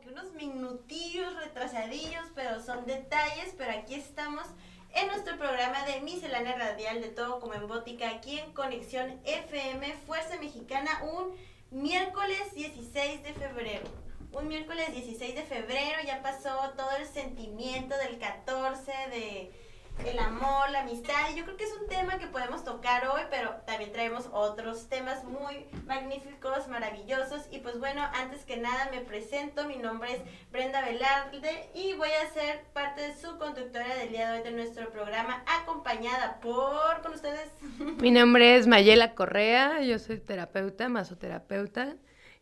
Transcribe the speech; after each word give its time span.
que 0.00 0.08
unos 0.10 0.32
minutillos 0.32 1.34
retrasadillos, 1.36 2.24
pero 2.34 2.62
son 2.62 2.86
detalles, 2.86 3.54
pero 3.56 3.72
aquí 3.72 3.94
estamos 3.94 4.46
en 4.94 5.08
nuestro 5.08 5.36
programa 5.36 5.84
de 5.84 6.00
miscelánea 6.00 6.56
radial 6.56 7.00
de 7.00 7.08
todo 7.08 7.40
como 7.40 7.54
en 7.54 7.66
Bótica, 7.68 8.08
aquí 8.08 8.38
en 8.38 8.52
Conexión 8.52 9.20
FM, 9.24 9.92
Fuerza 10.06 10.38
Mexicana, 10.38 11.02
un 11.04 11.34
miércoles 11.70 12.54
16 12.54 13.22
de 13.22 13.34
febrero. 13.34 13.84
Un 14.32 14.48
miércoles 14.48 14.92
16 14.92 15.34
de 15.34 15.42
febrero 15.44 15.98
ya 16.04 16.22
pasó 16.22 16.72
todo 16.76 16.90
el 16.98 17.06
sentimiento 17.06 17.96
del 17.98 18.18
14 18.18 18.92
de 19.10 19.65
el 20.04 20.18
amor, 20.18 20.70
la 20.70 20.80
amistad. 20.80 21.30
Y 21.32 21.36
yo 21.36 21.44
creo 21.44 21.56
que 21.56 21.64
es 21.64 21.72
un 21.80 21.86
tema 21.88 22.18
que 22.18 22.26
podemos 22.26 22.64
tocar 22.64 23.06
hoy, 23.08 23.22
pero 23.30 23.50
también 23.66 23.92
traemos 23.92 24.28
otros 24.32 24.88
temas 24.88 25.24
muy 25.24 25.66
magníficos, 25.86 26.68
maravillosos. 26.68 27.46
Y 27.50 27.58
pues 27.58 27.78
bueno, 27.78 28.02
antes 28.14 28.44
que 28.44 28.56
nada 28.56 28.88
me 28.90 29.00
presento, 29.00 29.66
mi 29.66 29.76
nombre 29.76 30.14
es 30.14 30.22
Brenda 30.50 30.82
Velarde 30.82 31.70
y 31.74 31.94
voy 31.94 32.10
a 32.10 32.30
ser 32.32 32.64
parte 32.72 33.00
de 33.02 33.16
su 33.16 33.38
conductora 33.38 33.94
del 33.96 34.10
día 34.10 34.30
de 34.30 34.38
hoy 34.38 34.44
de 34.44 34.52
nuestro 34.52 34.90
programa, 34.90 35.42
acompañada 35.60 36.40
por, 36.40 37.02
con 37.02 37.14
ustedes. 37.14 37.50
Mi 38.00 38.10
nombre 38.10 38.56
es 38.56 38.66
Mayela 38.66 39.14
Correa, 39.14 39.80
yo 39.80 39.98
soy 39.98 40.18
terapeuta, 40.18 40.88
masoterapeuta. 40.88 41.96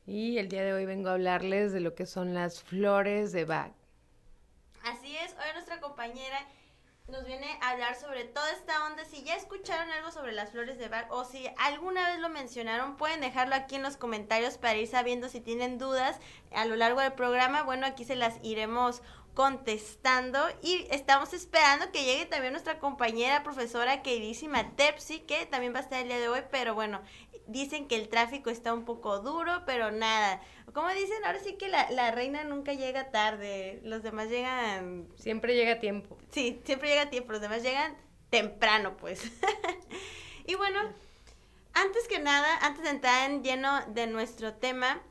Y 0.06 0.36
el 0.36 0.48
día 0.48 0.62
de 0.62 0.74
hoy 0.74 0.84
vengo 0.84 1.09
a 1.09 1.12
hablarles 1.12 1.73
de 1.73 1.80
lo 1.80 1.95
que 1.95 2.04
son 2.04 2.34
las 2.34 2.62
flores 2.62 3.32
de 3.32 3.46
Bach. 3.46 3.73
Así 4.82 5.16
es, 5.16 5.32
hoy 5.32 5.50
nuestra 5.54 5.80
compañera 5.80 6.46
nos 7.08 7.26
viene 7.26 7.59
a 7.60 7.70
hablar 7.70 7.96
sobre 7.96 8.24
toda 8.24 8.51
esta 8.52 8.87
onda. 8.87 9.04
Si 9.04 9.23
ya 9.23 9.37
escucharon 9.37 9.90
algo 9.90 10.10
sobre 10.10 10.32
las 10.32 10.51
flores 10.51 10.79
de 10.79 10.88
Bach 10.88 11.06
o 11.10 11.24
si 11.24 11.48
alguna 11.59 12.09
vez 12.09 12.18
lo 12.18 12.30
mencionaron, 12.30 12.96
pueden 12.96 13.20
dejarlo 13.20 13.54
aquí 13.54 13.74
en 13.74 13.82
los 13.82 13.96
comentarios 13.96 14.56
para 14.56 14.76
ir 14.76 14.88
sabiendo 14.88 15.29
si 15.29 15.40
tienen 15.40 15.79
dudas 15.79 16.18
a 16.52 16.64
lo 16.64 16.76
largo 16.76 17.01
del 17.01 17.12
programa. 17.12 17.62
Bueno, 17.62 17.87
aquí 17.87 18.04
se 18.04 18.16
las 18.16 18.38
iremos 18.42 19.02
contestando 19.35 20.38
y 20.63 20.87
estamos 20.90 21.32
esperando 21.32 21.90
que 21.93 22.04
llegue 22.04 22.27
también 22.27 22.52
nuestra 22.52 22.79
compañera 22.79 23.43
profesora 23.43 24.02
queridísima 24.02 24.71
Tepsi, 24.76 25.21
que 25.21 25.46
también 25.46 25.74
va 25.74 25.79
a 25.79 25.82
estar 25.82 26.01
el 26.01 26.09
día 26.09 26.18
de 26.18 26.29
hoy, 26.29 26.41
pero 26.51 26.74
bueno, 26.74 27.02
dicen 27.46 27.88
que 27.88 27.96
el 27.96 28.09
tráfico 28.09 28.51
está 28.51 28.73
un 28.73 28.85
poco 28.85 29.21
duro, 29.21 29.63
pero 29.66 29.91
nada. 29.91 30.41
Como 30.73 30.88
dicen, 30.91 31.24
ahora 31.24 31.41
sí 31.41 31.54
que 31.54 31.68
la, 31.68 31.91
la 31.91 32.10
reina 32.10 32.45
nunca 32.45 32.73
llega 32.73 33.10
tarde, 33.10 33.80
los 33.82 34.02
demás 34.02 34.29
llegan... 34.29 35.09
Siempre 35.16 35.54
llega 35.54 35.73
a 35.73 35.80
tiempo. 35.80 36.16
Sí, 36.30 36.60
siempre 36.65 36.88
llega 36.88 37.02
a 37.02 37.10
tiempo, 37.10 37.32
los 37.32 37.41
demás 37.41 37.63
llegan 37.63 37.96
temprano, 38.30 38.96
pues. 38.96 39.23
y 40.46 40.54
bueno, 40.54 40.80
antes 41.74 42.09
que 42.09 42.19
nada, 42.19 42.57
antes 42.63 42.85
de 42.85 42.91
entrar 42.91 43.30
en 43.30 43.43
lleno 43.43 43.85
de 43.88 44.07
nuestro 44.07 44.54
tema, 44.54 45.02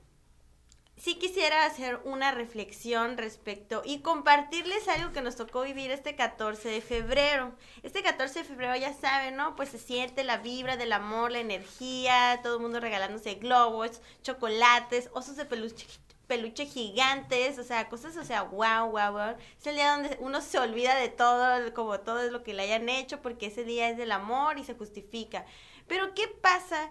sí 0.98 1.16
quisiera 1.16 1.66
hacer 1.66 2.00
una 2.06 2.32
reflexión 2.32 3.18
respecto 3.18 3.82
y 3.86 4.00
compartirles 4.00 4.88
algo 4.88 5.12
que 5.12 5.22
nos 5.22 5.36
tocó 5.36 5.64
vivir 5.64 5.92
este 5.92 6.16
14 6.16 6.70
de 6.70 6.82
febrero. 6.82 7.54
Este 7.82 8.04
14 8.04 8.40
de 8.40 8.46
febrero 8.46 8.76
ya 8.76 8.94
saben, 8.94 9.36
¿no? 9.36 9.56
Pues 9.56 9.70
se 9.70 9.80
siente 9.80 10.24
la 10.24 10.38
vibra 10.38 10.78
del 10.78 10.94
amor, 10.94 11.32
la 11.32 11.40
energía, 11.40 12.40
todo 12.44 12.58
el 12.58 12.62
mundo 12.62 12.80
regalándose 12.80 13.36
globos, 13.36 14.02
chocolates, 14.22 15.10
osos 15.14 15.36
de 15.36 15.46
peluche 15.46 15.88
peluche 16.28 16.66
gigantes, 16.66 17.60
o 17.60 17.64
sea, 17.64 17.90
cosas, 17.90 18.16
o 18.18 18.24
sea, 18.24 18.44
wow, 18.44 18.90
wow, 18.90 19.12
wow. 19.12 19.36
Es 19.60 19.68
el 19.68 19.76
día 19.76 19.92
donde 19.92 20.18
uno 20.22 20.42
se 20.42 20.58
olvida 20.58 20.96
de 20.96 21.10
todo, 21.10 21.74
como 21.74 22.00
todo 22.00 22.22
es 22.22 22.32
lo 22.32 22.44
que 22.44 22.54
le 22.54 22.64
hayan 22.64 22.90
hecho, 22.90 23.22
porque 23.22 23.48
ese 23.48 23.64
día 23.64 23.90
es 23.90 23.98
del 23.98 24.12
amor 24.12 24.58
y 24.58 24.64
se 24.64 24.74
justifica. 24.74 25.46
Pero, 25.88 26.14
¿qué 26.14 26.28
pasa 26.28 26.90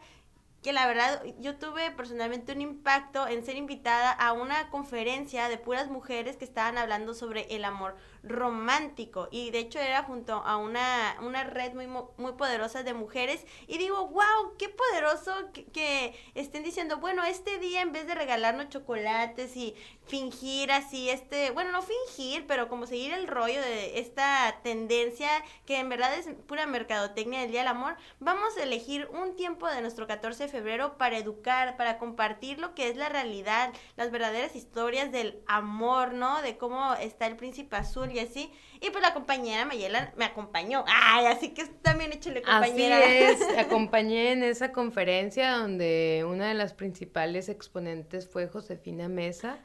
que 0.63 0.73
la 0.73 0.87
verdad 0.87 1.23
yo 1.41 1.57
tuve 1.57 1.91
personalmente 1.91 2.53
un 2.53 2.61
impacto 2.61 3.27
en 3.27 3.45
ser 3.45 3.57
invitada 3.57 4.13
a 4.13 4.33
una 4.33 4.71
conferencia 4.71 5.49
de 5.49 5.59
puras 5.59 5.89
mujeres 5.89 6.37
que 6.37 6.45
estaban 6.45 6.79
hablando 6.79 7.15
sobre 7.15 7.55
el 7.55 7.65
amor 7.65 7.97
romántico 8.23 9.29
y 9.31 9.51
de 9.51 9.59
hecho 9.59 9.79
era 9.79 10.05
junto 10.05 10.35
a 10.35 10.57
una, 10.57 11.17
una 11.21 11.45
red 11.45 11.75
muy, 11.75 11.87
muy 11.87 12.33
poderosa 12.33 12.83
de 12.83 12.95
mujeres 12.95 13.45
y 13.67 13.79
digo, 13.79 14.07
wow, 14.09 14.57
qué 14.59 14.69
poderoso 14.69 15.33
que, 15.73 16.15
estén 16.35 16.63
diciendo, 16.63 16.99
bueno, 16.99 17.25
este 17.25 17.59
día 17.59 17.83
en 17.83 17.93
vez 17.93 18.07
de 18.07 18.15
regalarnos 18.15 18.69
chocolates 18.69 19.57
y 19.57 19.75
fingir 20.07 20.71
así, 20.71 21.11
este, 21.11 21.51
bueno, 21.51 21.73
no 21.73 21.83
fingir, 21.83 22.47
pero 22.47 22.69
como 22.69 22.87
seguir 22.87 23.13
el 23.13 23.27
rollo 23.27 23.61
de 23.61 23.99
esta 23.99 24.61
tendencia 24.63 25.29
que 25.67 25.79
en 25.79 25.89
verdad 25.89 26.15
es 26.15 26.29
pura 26.47 26.67
mercadotecnia 26.67 27.41
del 27.41 27.51
Día 27.51 27.61
del 27.61 27.69
Amor, 27.69 27.97
vamos 28.21 28.57
a 28.57 28.63
elegir 28.63 29.09
un 29.13 29.37
tiempo 29.37 29.67
de 29.69 29.81
nuestro 29.81 30.07
14 30.07 30.45
de 30.45 30.49
febrero 30.49 30.97
para 30.97 31.19
educar, 31.19 31.77
para 31.77 31.99
compartir 31.99 32.59
lo 32.59 32.75
que 32.75 32.89
es 32.89 32.97
la 32.97 33.09
realidad, 33.09 33.73
las 33.97 34.11
verdaderas 34.11 34.55
historias 34.55 35.11
del 35.11 35.43
amor, 35.47 36.13
¿no? 36.13 36.41
De 36.43 36.57
cómo 36.57 36.95
está 36.95 37.27
el 37.27 37.37
príncipe 37.37 37.77
azul 37.77 38.12
y 38.13 38.19
así. 38.19 38.51
Y 38.81 38.91
pues 38.91 39.03
la 39.03 39.15
compañera 39.15 39.65
Mayela 39.65 40.13
me 40.17 40.25
acompañó. 40.25 40.85
Ay, 40.87 41.27
así 41.27 41.51
que 41.51 41.65
también 41.83 42.13
échale 42.13 42.43
compañera. 42.43 42.99
Así 42.99 43.07
es, 43.07 43.41
acompañé 43.59 44.33
en 44.33 44.43
esa 44.43 44.73
conferencia 44.73 45.53
donde 45.53 46.25
una 46.29 46.49
de 46.49 46.55
las 46.55 46.75
principales 46.75 47.49
exponentes 47.49 48.29
fue 48.29 48.49
Josefina 48.49 49.09
Mesa, 49.09 49.59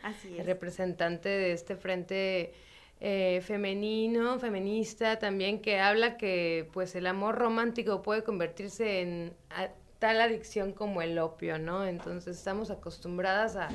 representante 0.45 1.29
de 1.29 1.51
este 1.51 1.75
frente 1.75 2.53
eh, 2.99 3.41
femenino, 3.43 4.39
feminista 4.39 5.19
también, 5.19 5.61
que 5.61 5.79
habla 5.79 6.17
que 6.17 6.69
pues 6.73 6.95
el 6.95 7.07
amor 7.07 7.35
romántico 7.35 8.01
puede 8.01 8.23
convertirse 8.23 9.01
en 9.01 9.33
tal 9.99 10.21
adicción 10.21 10.73
como 10.73 11.01
el 11.01 11.17
opio, 11.19 11.57
¿no? 11.59 11.85
Entonces 11.85 12.37
estamos 12.37 12.69
acostumbradas 12.69 13.55
a 13.55 13.69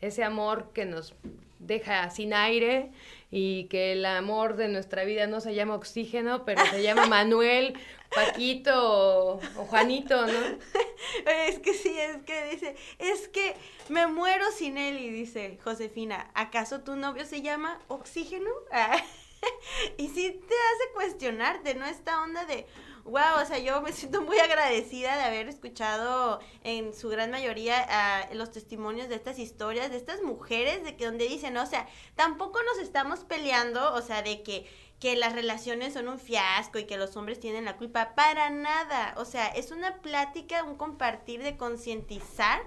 ese 0.00 0.24
amor 0.24 0.72
que 0.72 0.84
nos 0.84 1.14
deja 1.58 2.08
sin 2.10 2.34
aire 2.34 2.90
y 3.30 3.64
que 3.64 3.92
el 3.92 4.04
amor 4.06 4.56
de 4.56 4.68
nuestra 4.68 5.04
vida 5.04 5.26
no 5.26 5.40
se 5.40 5.54
llama 5.54 5.74
oxígeno, 5.74 6.44
pero 6.44 6.64
se 6.66 6.82
llama 6.82 7.06
Manuel, 7.08 7.78
Paquito 8.14 8.72
o, 8.76 9.40
Juanito, 9.66 10.26
¿no? 10.26 10.32
Es 11.46 11.58
que 11.58 11.74
sí, 11.74 11.96
es 11.98 12.22
que 12.24 12.50
dice, 12.50 12.76
es 12.98 13.28
que 13.28 13.54
me 13.88 14.06
muero 14.06 14.50
sin 14.52 14.78
él 14.78 14.98
y 14.98 15.10
dice 15.10 15.58
Josefina, 15.62 16.30
¿acaso 16.34 16.80
tu 16.80 16.96
novio 16.96 17.24
se 17.24 17.42
llama 17.42 17.78
oxígeno? 17.88 18.50
y 19.98 20.08
sí 20.08 20.30
te 20.30 20.54
hace 20.54 20.92
cuestionarte, 20.94 21.74
¿no? 21.74 21.86
Esta 21.86 22.22
onda 22.22 22.44
de, 22.46 22.66
wow, 23.08 23.42
o 23.42 23.46
sea, 23.46 23.58
yo 23.58 23.80
me 23.80 23.92
siento 23.92 24.22
muy 24.22 24.38
agradecida 24.38 25.16
de 25.16 25.22
haber 25.22 25.48
escuchado 25.48 26.40
en 26.62 26.94
su 26.94 27.08
gran 27.08 27.30
mayoría 27.30 28.28
uh, 28.30 28.34
los 28.34 28.50
testimonios 28.50 29.08
de 29.08 29.14
estas 29.14 29.38
historias, 29.38 29.90
de 29.90 29.96
estas 29.96 30.22
mujeres, 30.22 30.84
de 30.84 30.96
que 30.96 31.06
donde 31.06 31.28
dicen, 31.28 31.56
o 31.56 31.66
sea, 31.66 31.88
tampoco 32.14 32.60
nos 32.62 32.78
estamos 32.78 33.20
peleando, 33.20 33.94
o 33.94 34.02
sea, 34.02 34.22
de 34.22 34.42
que, 34.42 34.66
que 35.00 35.16
las 35.16 35.32
relaciones 35.32 35.94
son 35.94 36.08
un 36.08 36.18
fiasco 36.18 36.78
y 36.78 36.84
que 36.84 36.96
los 36.96 37.16
hombres 37.16 37.40
tienen 37.40 37.64
la 37.64 37.76
culpa, 37.76 38.14
para 38.14 38.50
nada, 38.50 39.14
o 39.16 39.24
sea, 39.24 39.48
es 39.48 39.70
una 39.70 39.96
plática, 39.96 40.62
un 40.64 40.76
compartir 40.76 41.42
de 41.42 41.56
concientizar 41.56 42.60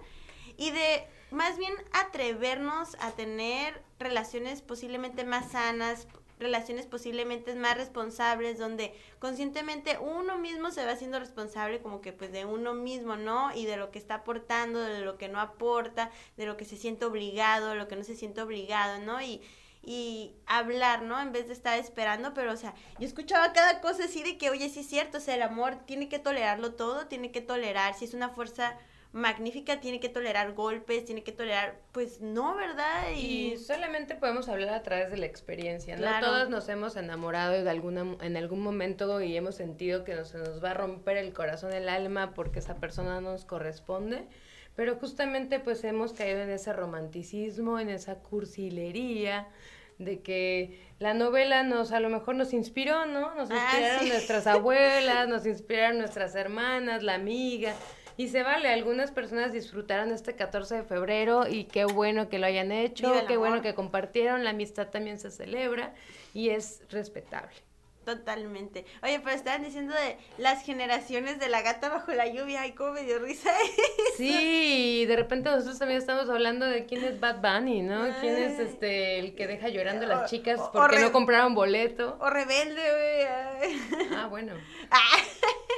y 0.58 0.72
de 0.72 1.08
más 1.31 1.58
bien 1.58 1.73
atrevernos 1.94 2.97
a 3.00 3.12
tener 3.12 3.81
relaciones 4.00 4.62
posiblemente 4.62 5.23
más 5.23 5.52
sanas, 5.52 6.08
relaciones 6.41 6.85
posiblemente 6.85 7.56
más 7.56 7.78
responsables, 7.78 8.57
donde 8.57 8.94
conscientemente 9.19 9.97
uno 10.00 10.38
mismo 10.38 10.72
se 10.72 10.85
va 10.85 10.91
haciendo 10.91 11.19
responsable 11.19 11.81
como 11.81 12.02
que 12.02 12.12
pues 12.13 12.31
de 12.31 12.46
uno 12.46 12.74
mismo, 12.74 13.16
¿no? 13.16 13.56
Y 13.56 13.66
de 13.66 13.78
lo 13.78 13.91
que 13.91 14.00
está 14.00 14.16
aportando, 14.16 14.79
de 14.79 15.02
lo 15.02 15.18
que 15.18 15.29
no 15.29 15.40
aporta, 15.40 16.12
de 16.38 16.46
lo 16.46 16.57
que 16.57 16.66
se 16.66 16.78
siente 16.78 17.06
obligado, 17.06 17.69
de 17.69 17.75
lo 17.75 17.88
que 17.88 17.96
no 17.96 18.03
se 18.03 18.16
siente 18.16 18.41
obligado, 18.41 19.00
¿no? 19.00 19.22
Y, 19.22 19.41
y 19.84 20.35
hablar, 20.46 21.03
¿no? 21.03 21.20
En 21.22 21.32
vez 21.32 21.47
de 21.47 21.53
estar 21.53 21.79
esperando, 21.79 22.34
pero 22.34 22.52
o 22.52 22.58
sea, 22.58 22.73
yo 22.99 23.08
escuchaba 23.08 23.53
cada 23.53 23.82
cosa 23.82 24.05
así 24.05 24.23
de 24.23 24.37
que, 24.37 24.49
oye, 24.49 24.70
sí 24.70 24.82
es 24.82 24.87
cierto, 24.87 25.17
o 25.17 25.22
sea, 25.22 25.35
el 25.35 25.41
amor 25.41 25.78
tiene 25.85 26.09
que 26.09 26.20
tolerarlo 26.20 26.73
todo, 26.73 27.08
tiene 27.08 27.32
que 27.32 27.41
tolerar, 27.41 27.94
si 27.94 28.05
es 28.05 28.14
una 28.14 28.29
fuerza 28.29 28.78
magnífica 29.13 29.81
tiene 29.81 29.99
que 29.99 30.08
tolerar 30.08 30.53
golpes, 30.53 31.03
tiene 31.03 31.23
que 31.23 31.31
tolerar, 31.31 31.79
pues 31.91 32.22
no, 32.22 32.55
¿verdad? 32.55 33.11
Y, 33.16 33.58
solamente 33.58 34.16
podemos 34.16 34.47
hablar 34.47 34.73
a 34.73 34.84
través 34.84 35.11
de 35.11 35.17
la 35.17 35.25
experiencia, 35.25 35.97
¿no? 35.97 36.08
Todos 36.22 36.49
nos 36.49 36.69
hemos 36.69 36.96
enamorado 36.96 37.61
de 37.63 37.69
alguna, 37.69 38.05
en 38.22 38.37
algún 38.37 38.61
momento 38.61 39.22
y 39.22 39.35
hemos 39.35 39.55
sentido 39.55 40.05
que 40.05 40.16
nos, 40.16 40.29
se 40.29 40.37
nos 40.37 40.63
va 40.63 40.72
a 40.72 40.73
romper 40.75 41.17
el 41.17 41.34
corazón, 41.34 41.73
el 41.73 41.90
alma, 41.90 42.34
porque 42.34 42.59
esa 42.59 42.75
persona 42.75 43.19
nos 43.19 43.43
corresponde. 43.43 44.28
Pero 44.75 44.96
justamente 44.96 45.59
pues 45.59 45.84
hemos 45.84 46.13
caído 46.13 46.40
en 46.40 46.49
ese 46.49 46.72
romanticismo, 46.72 47.79
en 47.79 47.90
esa 47.90 48.16
cursilería, 48.19 49.49
de 49.97 50.22
que 50.22 50.79
la 50.99 51.13
novela 51.13 51.63
nos 51.63 51.91
a 51.91 51.99
lo 51.99 52.09
mejor 52.09 52.35
nos 52.35 52.53
inspiró, 52.53 53.05
¿no? 53.05 53.35
Nos 53.35 53.52
ah, 53.52 53.55
inspiraron 53.55 54.08
nuestras 54.08 54.47
abuelas, 54.47 55.28
nos 55.28 55.46
inspiraron 55.46 55.97
nuestras 55.97 56.34
hermanas, 56.35 57.03
la 57.03 57.16
amiga, 57.16 57.75
y 58.17 58.28
se 58.29 58.43
vale, 58.43 58.69
algunas 58.69 59.11
personas 59.11 59.53
disfrutaron 59.53 60.11
este 60.11 60.35
14 60.35 60.75
de 60.75 60.84
febrero 60.84 61.47
y 61.47 61.66
qué 61.66 61.85
bueno 61.85 62.29
que 62.29 62.40
lo 62.40 62.46
hayan 62.46 62.72
hecho, 62.72 63.11
qué 63.28 63.37
bueno 63.37 63.61
que 63.61 63.73
compartieron, 63.73 64.43
la 64.43 64.52
amistad 64.52 64.87
también 64.90 65.19
se 65.19 65.31
celebra 65.31 65.93
y 66.34 66.49
es 66.49 66.81
respetable. 66.90 67.55
Totalmente. 68.05 68.84
Oye, 69.03 69.19
pero 69.23 69.35
estaban 69.35 69.63
diciendo 69.63 69.93
de 69.93 70.17
las 70.40 70.66
generaciones 70.66 71.40
de 71.40 71.49
la 71.49 71.61
gata 71.61 71.90
bajo 71.90 72.11
la 72.13 72.28
lluvia, 72.28 72.66
y 72.66 72.72
cómo 72.72 72.93
me 72.93 73.03
dio 73.03 73.19
risa. 73.19 73.52
Sí, 74.17 75.05
de 75.08 75.16
repente 75.16 75.49
nosotros 75.49 75.79
también 75.79 75.99
estamos 75.99 76.29
hablando 76.29 76.66
de 76.66 76.85
quién 76.85 77.03
es 77.03 77.19
Bad 77.19 77.41
Bunny, 77.41 77.81
¿no? 77.81 78.08
¿Quién 78.19 78.35
es 78.35 78.59
este 78.59 79.19
el 79.19 79.35
que 79.35 79.47
deja 79.47 79.69
llorando 79.69 80.05
a 80.05 80.09
las 80.09 80.29
chicas 80.29 80.59
porque 80.73 80.99
no 80.99 81.11
compraron 81.11 81.55
boleto? 81.55 82.17
O 82.19 82.29
rebelde, 82.29 82.81
güey. 82.81 84.08
Ah, 84.16 84.28
bueno. 84.28 84.53
Pero 84.90 85.02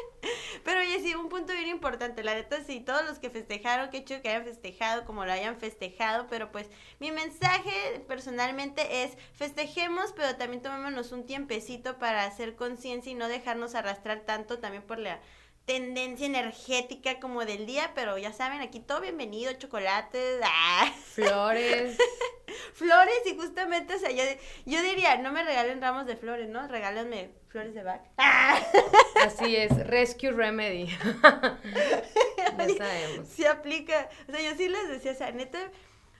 sí, 1.01 1.15
un 1.15 1.29
punto 1.29 1.53
bien 1.53 1.67
importante, 1.67 2.23
la 2.23 2.33
neta, 2.33 2.63
sí, 2.63 2.79
todos 2.79 3.05
los 3.05 3.19
que 3.19 3.29
festejaron, 3.29 3.89
qué 3.89 4.03
chido 4.03 4.21
que 4.21 4.29
hayan 4.29 4.43
festejado 4.43 5.05
como 5.05 5.25
lo 5.25 5.31
hayan 5.31 5.57
festejado, 5.57 6.27
pero 6.29 6.51
pues 6.51 6.69
mi 6.99 7.11
mensaje 7.11 8.03
personalmente 8.07 9.03
es 9.03 9.17
festejemos, 9.33 10.13
pero 10.13 10.35
también 10.35 10.61
tomémonos 10.61 11.11
un 11.11 11.25
tiempecito 11.25 11.97
para 11.99 12.25
hacer 12.25 12.55
conciencia 12.55 13.11
y 13.11 13.15
no 13.15 13.27
dejarnos 13.27 13.75
arrastrar 13.75 14.21
tanto 14.21 14.59
también 14.59 14.83
por 14.83 14.99
la 14.99 15.21
tendencia 15.65 16.25
energética 16.25 17.19
como 17.19 17.45
del 17.45 17.65
día, 17.65 17.91
pero 17.95 18.17
ya 18.17 18.33
saben, 18.33 18.61
aquí 18.61 18.79
todo 18.79 19.01
bienvenido, 19.01 19.53
chocolates, 19.53 20.41
¡ah! 20.43 20.91
flores. 21.13 21.97
flores 22.73 23.21
y 23.25 23.35
justamente, 23.35 23.95
o 23.95 23.99
sea, 23.99 24.11
yo, 24.11 24.23
yo 24.65 24.81
diría, 24.81 25.17
no 25.17 25.31
me 25.31 25.43
regalen 25.43 25.81
ramos 25.81 26.05
de 26.05 26.17
flores, 26.17 26.49
¿no? 26.49 26.67
Regálenme 26.67 27.31
flores 27.47 27.73
de 27.73 27.83
vaca. 27.83 28.09
Así 29.25 29.55
es, 29.55 29.87
Rescue 29.87 30.31
Remedy. 30.31 30.87
ya 30.87 32.67
sabemos. 32.77 33.27
Se 33.29 33.47
aplica, 33.47 34.09
o 34.27 34.31
sea, 34.31 34.41
yo 34.41 34.55
sí 34.57 34.67
les 34.67 34.89
decía, 34.89 35.11
o 35.11 35.15
sea, 35.15 35.31
neta 35.31 35.71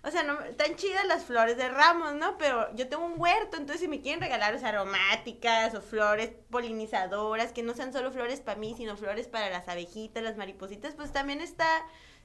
o 0.06 0.12
sea, 0.12 0.24
no, 0.24 0.38
tan 0.58 0.76
chidas 0.76 1.06
las 1.06 1.24
flores 1.24 1.56
de 1.56 1.70
ramos, 1.70 2.14
¿no? 2.16 2.38
Pero 2.38 2.74
yo 2.76 2.90
tengo 2.90 3.06
un 3.06 3.20
huerto, 3.20 3.56
entonces 3.56 3.80
si 3.80 3.88
me 3.88 4.02
quieren 4.02 4.20
regalar, 4.20 4.54
o 4.54 4.66
aromáticas 4.66 5.74
o 5.76 5.82
flores 5.82 6.32
polinizadoras, 6.50 7.54
que 7.54 7.64
no 7.64 7.74
sean 7.74 7.94
solo 7.94 8.12
flores 8.12 8.42
para 8.42 8.60
mí, 8.60 8.74
sino 8.76 8.98
flores 8.98 9.28
para 9.30 9.50
las 9.50 9.70
abejitas, 9.70 10.22
las 10.22 10.36
maripositas, 10.36 10.94
pues 10.96 11.14
también 11.14 11.40
está, 11.40 11.68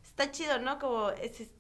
está 0.05 0.33
chido, 0.33 0.59
¿no? 0.59 0.81
Como 0.81 1.13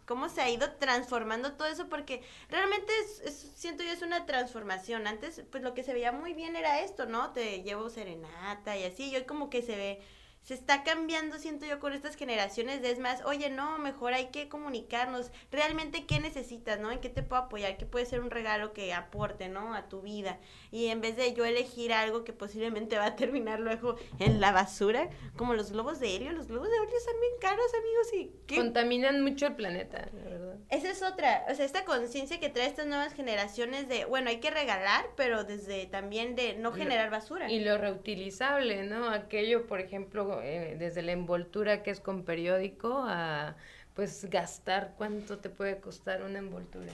cómo 0.06 0.28
se 0.28 0.40
ha 0.40 0.50
ido 0.50 0.72
transformando 0.72 1.52
todo 1.52 1.68
eso, 1.68 1.88
porque 1.88 2.24
realmente 2.48 2.92
es, 3.24 3.52
siento 3.54 3.84
yo 3.84 3.92
es 3.92 4.02
una 4.02 4.26
transformación. 4.26 5.06
Antes, 5.06 5.42
pues 5.52 5.62
lo 5.62 5.72
que 5.72 5.84
se 5.84 5.92
veía 5.92 6.10
muy 6.10 6.32
bien 6.34 6.56
era 6.56 6.80
esto, 6.80 7.06
¿no? 7.06 7.30
Te 7.30 7.62
llevo 7.62 7.90
serenata 7.90 8.76
y 8.76 8.82
así, 8.82 9.10
y 9.10 9.16
hoy 9.16 9.24
como 9.24 9.50
que 9.50 9.62
se 9.62 9.76
ve 9.76 10.02
se 10.48 10.54
está 10.54 10.82
cambiando, 10.82 11.38
siento 11.38 11.66
yo, 11.66 11.78
con 11.78 11.92
estas 11.92 12.16
generaciones 12.16 12.80
de 12.80 12.90
es 12.90 12.98
más, 12.98 13.22
oye, 13.26 13.50
no, 13.50 13.76
mejor 13.76 14.14
hay 14.14 14.28
que 14.28 14.48
comunicarnos, 14.48 15.30
realmente 15.52 16.06
qué 16.06 16.20
necesitas, 16.20 16.80
¿no? 16.80 16.90
¿En 16.90 17.00
qué 17.00 17.10
te 17.10 17.22
puedo 17.22 17.42
apoyar? 17.42 17.76
¿Qué 17.76 17.84
puede 17.84 18.06
ser 18.06 18.20
un 18.20 18.30
regalo 18.30 18.72
que 18.72 18.94
aporte, 18.94 19.50
¿no? 19.50 19.74
A 19.74 19.90
tu 19.90 20.00
vida. 20.00 20.38
Y 20.70 20.86
en 20.86 21.02
vez 21.02 21.16
de 21.16 21.34
yo 21.34 21.44
elegir 21.44 21.92
algo 21.92 22.24
que 22.24 22.32
posiblemente 22.32 22.96
va 22.96 23.04
a 23.04 23.16
terminar 23.16 23.60
luego 23.60 23.96
en 24.20 24.40
la 24.40 24.50
basura, 24.52 25.10
como 25.36 25.52
los 25.52 25.70
globos 25.70 26.00
de 26.00 26.16
helio, 26.16 26.32
los 26.32 26.48
globos 26.48 26.70
de 26.70 26.76
helio 26.76 26.98
son 27.04 27.20
bien 27.20 27.32
caros, 27.42 27.70
amigos, 27.74 28.14
y 28.14 28.46
¿qué? 28.46 28.56
contaminan 28.56 29.22
mucho 29.22 29.48
el 29.48 29.54
planeta, 29.54 30.08
la 30.14 30.24
verdad. 30.24 30.56
Esa 30.70 30.90
es 30.90 31.02
otra, 31.02 31.44
o 31.50 31.54
sea, 31.54 31.66
esta 31.66 31.84
conciencia 31.84 32.40
que 32.40 32.48
trae 32.48 32.68
estas 32.68 32.86
nuevas 32.86 33.12
generaciones 33.12 33.86
de, 33.86 34.06
bueno, 34.06 34.30
hay 34.30 34.40
que 34.40 34.50
regalar, 34.50 35.10
pero 35.14 35.44
desde 35.44 35.84
también 35.84 36.36
de 36.36 36.54
no 36.54 36.72
generar 36.72 37.10
basura. 37.10 37.50
Y 37.50 37.60
lo 37.60 37.76
reutilizable, 37.76 38.84
¿no? 38.84 39.10
Aquello, 39.10 39.66
por 39.66 39.80
ejemplo, 39.80 40.37
eh, 40.42 40.76
desde 40.78 41.02
la 41.02 41.12
envoltura 41.12 41.82
que 41.82 41.90
es 41.90 42.00
con 42.00 42.24
periódico 42.24 43.04
a 43.06 43.56
pues 43.94 44.30
gastar 44.30 44.94
cuánto 44.96 45.38
te 45.38 45.50
puede 45.50 45.80
costar 45.80 46.22
una 46.22 46.38
envoltura. 46.38 46.92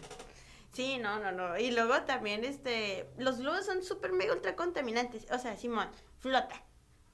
Sí, 0.72 0.98
no, 0.98 1.20
no, 1.20 1.30
no. 1.32 1.56
Y 1.56 1.70
luego 1.70 2.02
también, 2.02 2.44
este, 2.44 3.06
los 3.16 3.38
globos 3.38 3.64
son 3.64 3.84
súper 3.84 4.12
mega 4.12 4.32
ultra 4.32 4.56
contaminantes. 4.56 5.26
O 5.30 5.38
sea, 5.38 5.56
Simón, 5.56 5.88
flota. 6.18 6.62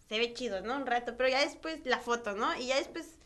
Se 0.08 0.18
ve 0.18 0.32
chido, 0.32 0.62
¿no? 0.62 0.76
Un 0.76 0.86
rato. 0.86 1.16
Pero 1.16 1.28
ya 1.28 1.40
después 1.40 1.84
la 1.84 1.98
foto, 1.98 2.32
¿no? 2.32 2.56
Y 2.56 2.68
ya 2.68 2.76
después, 2.76 3.18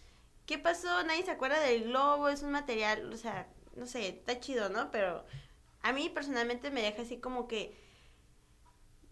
¿qué 0.45 0.59
pasó? 0.59 1.03
Nadie 1.05 1.25
se 1.25 1.31
acuerda 1.31 1.61
del 1.61 1.85
globo, 1.85 2.29
es 2.29 2.43
un 2.43 2.51
material, 2.51 3.12
o 3.12 3.17
sea, 3.17 3.47
no 3.77 3.87
sé, 3.87 4.09
está 4.09 4.41
chido, 4.41 4.69
¿no? 4.71 4.91
Pero 4.91 5.25
a 5.83 5.93
mí 5.93 6.09
personalmente 6.09 6.71
me 6.71 6.83
deja 6.83 7.03
así 7.03 7.19
como 7.19 7.47
que 7.47 7.77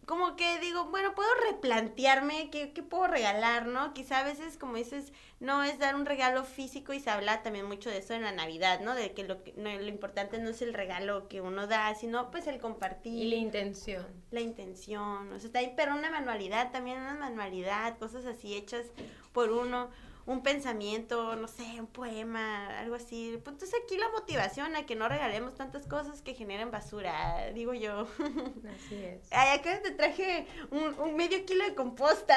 como 0.06 0.34
que 0.34 0.58
digo, 0.58 0.86
bueno, 0.86 1.14
puedo 1.14 1.28
replantearme 1.48 2.50
qué, 2.50 2.72
qué, 2.72 2.82
puedo 2.82 3.06
regalar, 3.06 3.66
¿no? 3.66 3.94
Quizá 3.94 4.18
a 4.18 4.24
veces, 4.24 4.58
como 4.58 4.76
dices, 4.76 5.12
no 5.38 5.62
es 5.62 5.78
dar 5.78 5.94
un 5.94 6.06
regalo 6.06 6.44
físico 6.44 6.92
y 6.92 7.00
se 7.00 7.10
habla 7.10 7.42
también 7.42 7.66
mucho 7.66 7.88
de 7.88 7.98
eso 7.98 8.14
en 8.14 8.22
la 8.22 8.32
Navidad, 8.32 8.80
¿no? 8.80 8.94
De 8.94 9.12
que 9.12 9.22
lo, 9.22 9.38
no, 9.56 9.70
lo 9.72 9.88
importante 9.88 10.38
no 10.38 10.50
es 10.50 10.60
el 10.60 10.74
regalo 10.74 11.28
que 11.28 11.40
uno 11.40 11.68
da, 11.68 11.94
sino 11.94 12.30
pues 12.30 12.48
el 12.48 12.58
compartir. 12.58 13.12
Y 13.12 13.30
la 13.30 13.36
intención. 13.36 14.06
La 14.32 14.40
intención, 14.40 15.32
o 15.32 15.38
sea, 15.38 15.46
está 15.46 15.60
ahí, 15.60 15.72
pero 15.76 15.94
una 15.94 16.10
manualidad, 16.10 16.72
también 16.72 17.00
una 17.00 17.14
manualidad, 17.14 17.98
cosas 17.98 18.26
así 18.26 18.54
hechas 18.54 18.86
por 19.32 19.52
uno 19.52 19.90
un 20.26 20.42
pensamiento, 20.42 21.36
no 21.36 21.48
sé, 21.48 21.80
un 21.80 21.86
poema, 21.86 22.78
algo 22.78 22.94
así. 22.94 23.38
Pues 23.42 23.54
entonces 23.54 23.80
aquí 23.84 23.96
la 23.98 24.08
motivación 24.10 24.76
a 24.76 24.86
que 24.86 24.94
no 24.94 25.08
regalemos 25.08 25.54
tantas 25.54 25.86
cosas 25.86 26.22
que 26.22 26.34
generen 26.34 26.70
basura, 26.70 27.50
digo 27.52 27.74
yo. 27.74 28.06
Así 28.76 28.94
es. 28.94 29.28
Ay, 29.32 29.58
acá 29.58 29.82
te 29.82 29.90
traje 29.90 30.46
un, 30.70 31.16
medio 31.16 31.44
kilo 31.44 31.64
de 31.64 31.74
composta. 31.74 32.36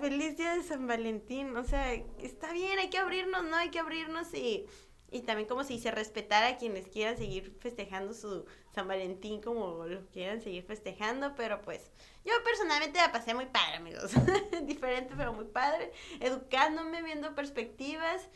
Feliz 0.00 0.36
día 0.36 0.54
de 0.54 0.62
San 0.62 0.86
Valentín. 0.86 1.56
O 1.56 1.64
sea, 1.64 1.92
está 2.18 2.52
bien, 2.52 2.78
hay 2.78 2.90
que 2.90 2.98
abrirnos, 2.98 3.44
¿no? 3.44 3.56
Hay 3.56 3.70
que 3.70 3.80
abrirnos 3.80 4.32
y, 4.34 4.66
y 5.10 5.22
también 5.22 5.48
como 5.48 5.64
si 5.64 5.78
se 5.78 5.90
respetara 5.90 6.48
a 6.48 6.56
quienes 6.56 6.86
quieran 6.88 7.16
seguir 7.16 7.56
festejando 7.60 8.14
su 8.14 8.46
San 8.74 8.88
Valentín 8.88 9.40
como 9.40 9.86
lo 9.86 10.06
quieran 10.06 10.40
seguir 10.40 10.64
festejando, 10.64 11.34
pero 11.36 11.62
pues 11.62 11.90
yo 12.24 12.32
personalmente 12.44 12.98
la 12.98 13.12
pasé 13.12 13.34
muy 13.34 13.46
padre, 13.46 13.76
amigos. 13.76 14.12
Diferente, 14.62 15.14
pero 15.16 15.32
muy 15.32 15.44
padre. 15.44 15.92
Educándome, 16.20 17.02
viendo 17.02 17.34
perspectivas 17.34 18.28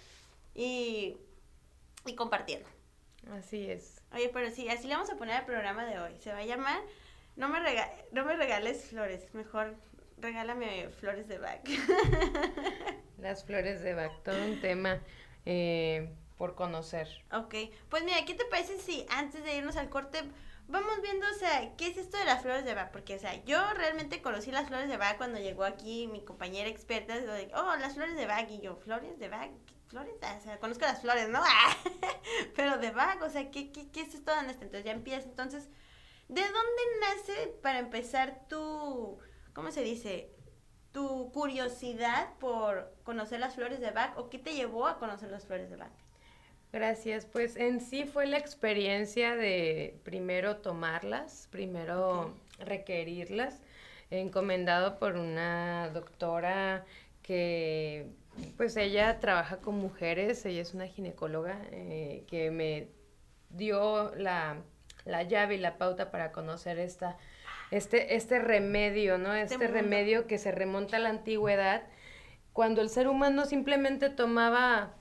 y, 0.55 1.17
y 2.06 2.14
compartiendo. 2.14 2.69
Así 3.32 3.69
es. 3.69 4.00
Oye, 4.12 4.31
pero 4.32 4.50
sí, 4.50 4.69
así 4.69 4.87
le 4.87 4.94
vamos 4.94 5.11
a 5.11 5.17
poner 5.17 5.40
el 5.40 5.46
programa 5.46 5.85
de 5.85 5.99
hoy. 5.99 6.17
Se 6.20 6.32
va 6.32 6.38
a 6.38 6.44
llamar 6.44 6.81
No 7.37 7.49
me, 7.49 7.58
no 8.12 8.25
me 8.25 8.37
regales 8.37 8.84
flores, 8.84 9.34
mejor 9.34 9.75
regálame 10.19 10.88
flores 11.00 11.26
de 11.29 11.38
Bach. 11.38 11.61
Las 13.19 13.44
flores 13.44 13.82
de 13.82 13.94
Bach, 13.94 14.12
todo 14.23 14.43
un 14.44 14.61
tema 14.61 15.00
eh, 15.44 16.14
por 16.38 16.55
conocer. 16.55 17.08
Ok, 17.32 17.55
pues 17.90 18.05
mira, 18.05 18.25
¿qué 18.25 18.35
te 18.35 18.46
parece 18.46 18.79
si 18.79 19.05
antes 19.11 19.44
de 19.44 19.56
irnos 19.56 19.76
al 19.76 19.90
corte 19.90 20.23
vamos 20.69 21.00
viendo, 21.02 21.26
o 21.26 21.38
sea, 21.38 21.75
¿qué 21.76 21.88
es 21.88 21.96
esto 21.96 22.17
de 22.19 22.25
las 22.26 22.43
flores 22.43 22.64
de 22.64 22.75
Bach? 22.75 22.90
Porque, 22.93 23.17
o 23.17 23.19
sea, 23.19 23.43
yo 23.44 23.58
realmente 23.74 24.22
conocí 24.22 24.53
las 24.53 24.69
flores 24.69 24.89
de 24.89 24.96
Bach 24.96 25.17
cuando 25.17 25.39
llegó 25.39 25.65
aquí 25.65 26.06
mi 26.06 26.22
compañera 26.24 26.69
experta, 26.69 27.19
de, 27.19 27.51
oh, 27.55 27.77
las 27.77 27.94
flores 27.94 28.17
de 28.17 28.27
Bach, 28.27 28.48
y 28.51 28.60
yo, 28.60 28.77
¿flores 28.77 29.19
de 29.19 29.29
Bach? 29.29 29.51
¿Flores? 29.89 30.15
Ah, 30.22 30.36
o 30.39 30.43
sea, 30.43 30.60
conozco 30.60 30.84
las 30.84 31.01
flores, 31.01 31.29
¿no? 31.31 31.43
Pero 32.56 32.77
de 32.79 32.91
Bach, 32.91 33.20
o 33.22 33.31
sea, 33.31 33.51
¿qué, 33.51 33.72
qué, 33.72 33.91
qué 33.91 34.03
es 34.03 34.15
esto? 34.15 34.34
¿Dónde 34.34 34.53
está? 34.53 34.65
Entonces 34.65 34.84
ya 34.84 34.93
empieza, 34.93 35.27
entonces, 35.27 35.69
¿de 36.29 36.43
dónde 36.43 36.82
nace, 37.01 37.48
para 37.62 37.79
empezar, 37.79 38.46
tu, 38.48 39.19
¿cómo 39.55 39.70
se 39.70 39.82
dice? 39.82 40.34
Tu 40.93 41.32
curiosidad 41.32 42.34
por 42.39 42.94
conocer 43.05 43.41
las 43.41 43.55
flores 43.55 43.81
de 43.81 43.91
Bach, 43.91 44.17
o 44.19 44.29
qué 44.29 44.39
te 44.39 44.55
llevó 44.55 44.86
a 44.86 44.98
conocer 44.98 45.31
las 45.31 45.46
flores 45.46 45.70
de 45.70 45.77
Bach? 45.77 45.93
Gracias. 46.72 47.25
Pues 47.25 47.56
en 47.56 47.81
sí 47.81 48.05
fue 48.05 48.27
la 48.27 48.39
experiencia 48.39 49.37
de 49.37 49.98
primero 50.05 50.56
tomarlas, 50.56 51.48
primero 51.51 52.34
requerirlas, 52.58 53.63
encomendado 54.10 54.98
por 54.98 55.17
una 55.17 55.89
doctora 55.91 56.84
que 57.22 58.06
pues 58.56 58.77
ella 58.77 59.19
trabaja 59.20 59.58
con 59.58 59.77
mujeres, 59.77 60.44
ella 60.44 60.63
es 60.63 60.75
una 60.75 60.87
ginecóloga 60.87 61.58
eh, 61.70 62.25
que 62.29 62.51
me 62.51 62.89
dio 63.51 64.15
la, 64.15 64.63
llave 65.29 65.56
y 65.56 65.58
la 65.58 65.79
pauta 65.79 66.10
para 66.10 66.32
conocer 66.32 66.79
esta, 66.79 67.17
este, 67.70 68.15
este 68.15 68.39
remedio, 68.39 69.19
¿no? 69.19 69.34
Este, 69.34 69.55
este 69.55 69.69
remedio 69.69 70.27
que 70.27 70.39
se 70.39 70.53
remonta 70.53 70.98
a 70.98 71.01
la 71.01 71.08
antigüedad, 71.10 71.82
cuando 72.53 72.82
el 72.82 72.91
ser 72.91 73.08
humano 73.08 73.46
simplemente 73.46 74.10
tomaba 74.10 74.97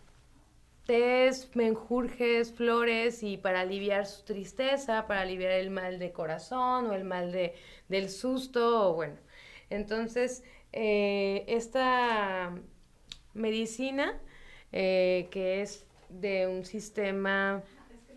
tés, 0.87 1.55
menjurjes, 1.55 2.53
flores 2.53 3.21
y 3.21 3.37
para 3.37 3.59
aliviar 3.59 4.07
su 4.07 4.23
tristeza, 4.23 5.05
para 5.05 5.21
aliviar 5.21 5.51
el 5.51 5.69
mal 5.69 5.99
de 5.99 6.11
corazón 6.11 6.87
o 6.87 6.93
el 6.93 7.03
mal 7.03 7.31
de, 7.31 7.53
del 7.89 8.09
susto, 8.09 8.89
o 8.89 8.93
bueno. 8.95 9.17
Entonces, 9.69 10.43
eh, 10.71 11.43
esta 11.47 12.55
medicina, 13.33 14.19
eh, 14.71 15.27
que 15.29 15.61
es 15.61 15.85
de 16.09 16.47
un 16.47 16.65
sistema, 16.65 17.61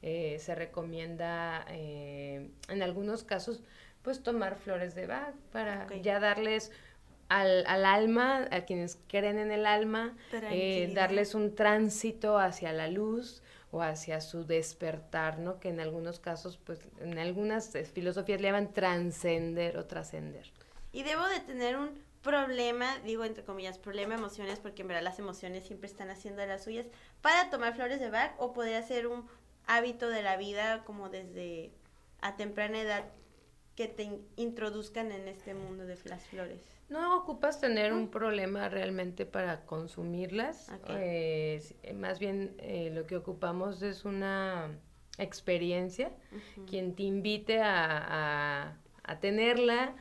Eh, 0.02 0.38
se 0.40 0.56
recomienda 0.56 1.64
eh, 1.68 2.50
en 2.68 2.82
algunos 2.82 3.22
casos 3.22 3.62
pues 4.02 4.20
tomar 4.20 4.56
flores 4.56 4.96
de 4.96 5.06
Bach 5.06 5.32
para 5.52 5.86
ya 5.98 6.18
darles 6.18 6.72
al, 7.40 7.64
al, 7.66 7.84
alma, 7.84 8.48
a 8.50 8.62
quienes 8.62 8.98
creen 9.08 9.38
en 9.38 9.50
el 9.50 9.66
alma, 9.66 10.16
eh, 10.32 10.90
darles 10.94 11.34
un 11.34 11.54
tránsito 11.54 12.38
hacia 12.38 12.72
la 12.72 12.88
luz, 12.88 13.42
o 13.72 13.80
hacia 13.80 14.20
su 14.20 14.44
despertar, 14.44 15.38
¿no? 15.38 15.58
Que 15.58 15.70
en 15.70 15.80
algunos 15.80 16.20
casos, 16.20 16.58
pues, 16.58 16.78
en 17.00 17.18
algunas 17.18 17.74
eh, 17.74 17.84
filosofías 17.86 18.40
le 18.40 18.48
llaman 18.48 18.72
trascender 18.72 19.78
o 19.78 19.86
trascender. 19.86 20.52
Y 20.92 21.02
debo 21.04 21.26
de 21.26 21.40
tener 21.40 21.78
un 21.78 21.98
problema, 22.22 22.98
digo 22.98 23.24
entre 23.24 23.44
comillas, 23.44 23.78
problema 23.78 24.14
emociones, 24.14 24.58
porque 24.60 24.82
en 24.82 24.88
verdad 24.88 25.02
las 25.02 25.18
emociones 25.18 25.64
siempre 25.64 25.88
están 25.88 26.10
haciendo 26.10 26.44
las 26.44 26.64
suyas, 26.64 26.86
para 27.22 27.48
tomar 27.48 27.74
flores 27.74 27.98
de 27.98 28.10
Bach, 28.10 28.34
o 28.36 28.52
podría 28.52 28.82
ser 28.82 29.06
un 29.06 29.26
hábito 29.66 30.10
de 30.10 30.22
la 30.22 30.36
vida 30.36 30.84
como 30.84 31.08
desde 31.08 31.72
a 32.20 32.36
temprana 32.36 32.78
edad 32.78 33.06
que 33.74 33.88
te 33.88 34.20
introduzcan 34.36 35.12
en 35.12 35.28
este 35.28 35.54
mundo 35.54 35.86
de 35.86 35.96
las 36.04 36.22
flores. 36.26 36.60
No 36.92 37.16
ocupas 37.16 37.58
tener 37.58 37.94
un 37.94 38.10
problema 38.10 38.68
realmente 38.68 39.24
para 39.24 39.64
consumirlas. 39.64 40.70
Eh, 40.90 41.62
más 41.94 42.18
bien 42.18 42.54
eh, 42.58 42.90
lo 42.92 43.06
que 43.06 43.16
ocupamos 43.16 43.80
es 43.80 44.04
una 44.04 44.68
experiencia, 45.16 46.12
quien 46.68 46.94
te 46.94 47.04
invite 47.04 47.62
a, 47.62 48.76
a, 49.04 49.20
tenerla 49.20 49.94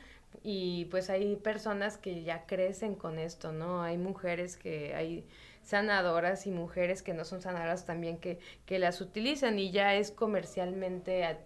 y 0.44 0.86
pues 0.86 1.10
hay 1.10 1.38
personas 1.38 1.98
que 1.98 2.24
ya 2.24 2.46
crecen 2.46 2.96
con 2.96 3.20
esto, 3.20 3.54
¿no? 3.54 3.82
Hay 3.82 3.98
mujeres 3.98 4.58
que 4.58 4.94
hay 4.94 5.26
sanadoras 5.62 6.46
y 6.46 6.52
mujeres 6.52 7.04
que 7.04 7.14
no 7.14 7.24
son 7.24 7.42
sanadoras 7.42 7.86
también 7.86 8.18
que, 8.18 8.40
que 8.66 8.80
las 8.80 9.00
utilizan 9.00 9.60
y 9.60 9.72
ya 9.72 9.96
es 9.96 10.12
comercialmente, 10.12 11.38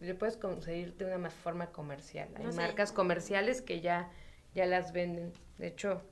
le 0.00 0.14
puedes 0.14 0.38
conseguir 0.38 0.94
de 0.96 1.14
una 1.14 1.28
forma 1.28 1.72
comercial. 1.72 2.28
Hay 2.36 2.54
marcas 2.54 2.92
comerciales 2.92 3.60
que 3.60 3.82
ya 3.82 4.10
ya 4.58 4.66
las 4.66 4.92
venden. 4.92 5.32
De 5.56 5.68
hecho, 5.68 6.02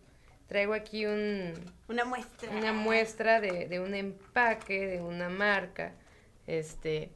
traigo 0.46 0.72
aquí 0.72 1.04
un... 1.04 1.52
Una 1.88 2.04
muestra. 2.04 2.50
Una 2.50 2.72
muestra 2.72 3.40
de, 3.40 3.66
de 3.66 3.80
un 3.80 3.92
empaque, 3.94 4.86
de 4.86 5.02
una 5.02 5.28
marca. 5.28 5.92
Este, 6.46 7.10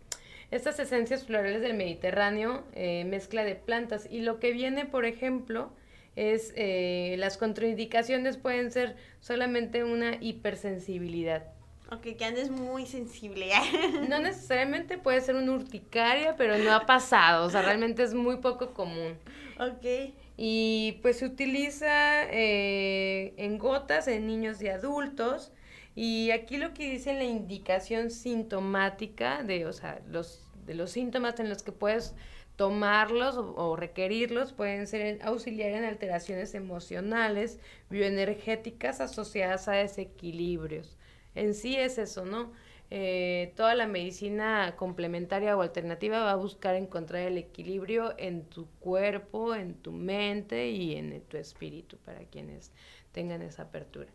estas 0.51 0.81
esencias 0.81 1.25
florales 1.25 1.63
del 1.63 1.75
Mediterráneo, 1.75 2.65
eh, 2.73 3.05
mezcla 3.05 3.45
de 3.45 3.55
plantas. 3.55 4.09
Y 4.11 4.23
lo 4.23 4.41
que 4.41 4.51
viene, 4.51 4.87
por 4.87 5.05
ejemplo, 5.05 5.73
es 6.17 6.53
eh, 6.57 7.15
las 7.19 7.37
contraindicaciones 7.37 8.37
pueden 8.37 8.73
ser 8.73 8.97
solamente 9.21 9.85
una 9.85 10.17
hipersensibilidad. 10.21 11.45
Ok, 11.93 12.17
que 12.19 12.25
andes 12.25 12.51
muy 12.51 12.87
sensible. 12.87 13.51
no 14.09 14.19
necesariamente 14.19 14.99
puede 14.99 15.21
ser 15.21 15.37
una 15.37 15.53
urticaria, 15.53 16.35
pero 16.37 16.59
no 16.59 16.73
ha 16.73 16.87
pasado. 16.87 17.47
O 17.47 17.51
sea, 17.51 17.63
realmente 17.63 18.03
es 18.03 18.15
muy 18.15 18.39
poco 18.39 18.75
común. 18.75 19.17
Ok. 19.61 20.13
Y 20.43 21.01
pues 21.03 21.19
se 21.19 21.27
utiliza 21.27 22.25
eh, 22.31 23.35
en 23.37 23.59
gotas 23.59 24.09
en 24.09 24.27
niños 24.27 24.63
y 24.63 24.69
adultos. 24.69 25.53
Y 25.95 26.31
aquí 26.31 26.57
lo 26.57 26.73
que 26.73 26.91
dice 26.91 27.13
la 27.13 27.25
indicación 27.25 28.11
sintomática 28.11 29.43
de, 29.43 29.67
o 29.67 29.73
sea, 29.75 30.01
los, 30.09 30.49
de 30.65 30.73
los 30.73 30.93
síntomas 30.93 31.39
en 31.41 31.51
los 31.51 31.63
que 31.63 31.73
puedes 31.73 32.15
tomarlos 32.57 33.35
o, 33.37 33.77
requerirlos 33.77 34.55
pueden 34.55 34.87
ser 34.87 35.19
auxiliar 35.23 35.73
en 35.73 35.85
alteraciones 35.85 36.55
emocionales, 36.55 37.59
bioenergéticas 37.91 39.03
asociadas 39.03 39.69
a 39.69 39.73
desequilibrios. 39.73 40.97
En 41.35 41.53
sí 41.53 41.77
es 41.77 41.99
eso, 41.99 42.25
¿no? 42.25 42.51
Eh, 42.93 43.53
toda 43.55 43.77
la 43.77 43.87
medicina 43.87 44.75
complementaria 44.77 45.57
o 45.57 45.63
alternativa 45.63 46.19
va 46.21 46.33
a 46.33 46.37
buscar 46.37 46.75
encontrar 46.75 47.23
el 47.23 47.39
equilibrio 47.39 48.15
en 48.19 48.45
tu 48.45 48.67
cuerpo, 48.81 49.55
en 49.55 49.75
tu 49.75 49.93
mente 49.93 50.71
y 50.71 50.97
en 50.97 51.21
tu 51.23 51.37
espíritu 51.37 51.99
para 51.99 52.25
quienes 52.25 52.73
tengan 53.13 53.43
esa 53.43 53.63
apertura. 53.63 54.11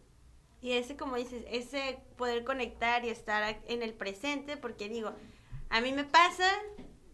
Y 0.62 0.74
ese, 0.74 0.98
como 0.98 1.16
dices, 1.16 1.46
ese 1.50 2.00
poder 2.18 2.44
conectar 2.44 3.06
y 3.06 3.10
estar 3.10 3.62
en 3.68 3.82
el 3.82 3.94
presente, 3.94 4.58
porque 4.58 4.90
digo, 4.90 5.14
a 5.70 5.80
mí 5.80 5.94
me 5.94 6.04
pasa, 6.04 6.50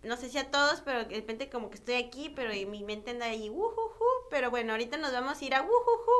no 0.04 0.18
sé 0.18 0.30
si 0.30 0.40
a 0.40 0.50
todos, 0.50 0.82
pero 0.82 1.06
de 1.06 1.16
repente 1.16 1.50
como 1.50 1.70
que 1.70 1.76
estoy 1.76 1.96
aquí, 1.96 2.32
pero 2.36 2.54
mi 2.70 2.84
mente 2.84 3.12
anda 3.12 3.28
ahí, 3.28 3.50
uhuhu, 3.52 3.76
pero 4.32 4.50
bueno, 4.50 4.72
ahorita 4.72 4.98
nos 4.98 5.12
vamos 5.12 5.40
a 5.40 5.46
ir 5.46 5.54
a 5.54 5.68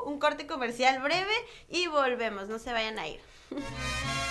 un 0.06 0.20
corte 0.20 0.46
comercial 0.46 1.02
breve 1.02 1.34
y 1.68 1.88
volvemos, 1.88 2.48
no 2.48 2.60
se 2.60 2.74
vayan 2.74 3.00
a 3.00 3.08
ir. 3.08 3.20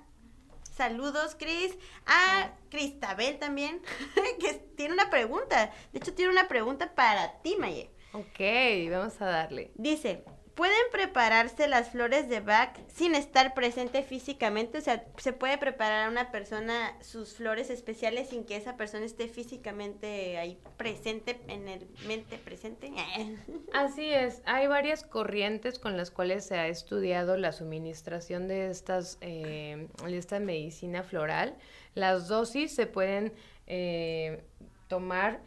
Saludos, 0.75 1.35
Cris. 1.35 1.77
A 2.07 2.51
Cristabel 2.69 3.37
también, 3.37 3.81
que 4.39 4.53
tiene 4.75 4.93
una 4.93 5.09
pregunta. 5.09 5.71
De 5.91 5.99
hecho, 5.99 6.13
tiene 6.13 6.31
una 6.31 6.47
pregunta 6.47 6.95
para 6.95 7.41
ti, 7.41 7.55
Maye. 7.59 7.91
Ok, 8.13 8.39
vamos 8.91 9.21
a 9.21 9.25
darle. 9.25 9.71
Dice, 9.75 10.23
¿Pueden 10.55 10.83
prepararse 10.91 11.67
las 11.67 11.89
flores 11.89 12.29
de 12.29 12.39
Bach 12.39 12.77
sin 12.87 13.15
estar 13.15 13.55
presente 13.55 14.03
físicamente? 14.03 14.77
O 14.77 14.81
sea, 14.81 15.03
¿se 15.17 15.33
puede 15.33 15.57
preparar 15.57 16.05
a 16.05 16.09
una 16.09 16.31
persona 16.31 16.95
sus 17.01 17.33
flores 17.33 17.71
especiales 17.71 18.29
sin 18.29 18.43
que 18.43 18.55
esa 18.55 18.77
persona 18.77 19.03
esté 19.03 19.27
físicamente 19.27 20.37
ahí 20.37 20.59
presente, 20.77 21.39
en 21.47 21.67
el 21.67 21.87
mente 22.05 22.37
presente? 22.37 22.91
Así 23.73 24.13
es, 24.13 24.43
hay 24.45 24.67
varias 24.67 25.03
corrientes 25.03 25.79
con 25.79 25.97
las 25.97 26.11
cuales 26.11 26.45
se 26.45 26.55
ha 26.55 26.67
estudiado 26.67 27.35
la 27.35 27.51
suministración 27.51 28.47
de, 28.47 28.69
estas, 28.69 29.17
eh, 29.21 29.87
de 30.05 30.17
esta 30.17 30.39
medicina 30.39 31.01
floral. 31.01 31.55
Las 31.95 32.27
dosis 32.27 32.75
se 32.75 32.85
pueden 32.85 33.33
eh, 33.65 34.43
tomar 34.87 35.39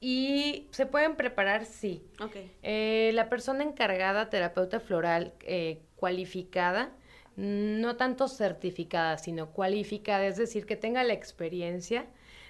y 0.00 0.68
se 0.70 0.86
pueden 0.86 1.16
preparar, 1.16 1.64
sí. 1.64 2.02
Okay. 2.20 2.52
Eh, 2.62 3.10
la 3.14 3.28
persona 3.28 3.64
encargada, 3.64 4.28
terapeuta 4.30 4.80
floral 4.80 5.32
eh, 5.40 5.80
cualificada, 5.96 6.92
no 7.36 7.96
tanto 7.96 8.28
certificada, 8.28 9.18
sino 9.18 9.50
cualificada, 9.50 10.26
es 10.26 10.36
decir, 10.36 10.66
que 10.66 10.76
tenga 10.76 11.04
la 11.04 11.12
experiencia 11.12 12.06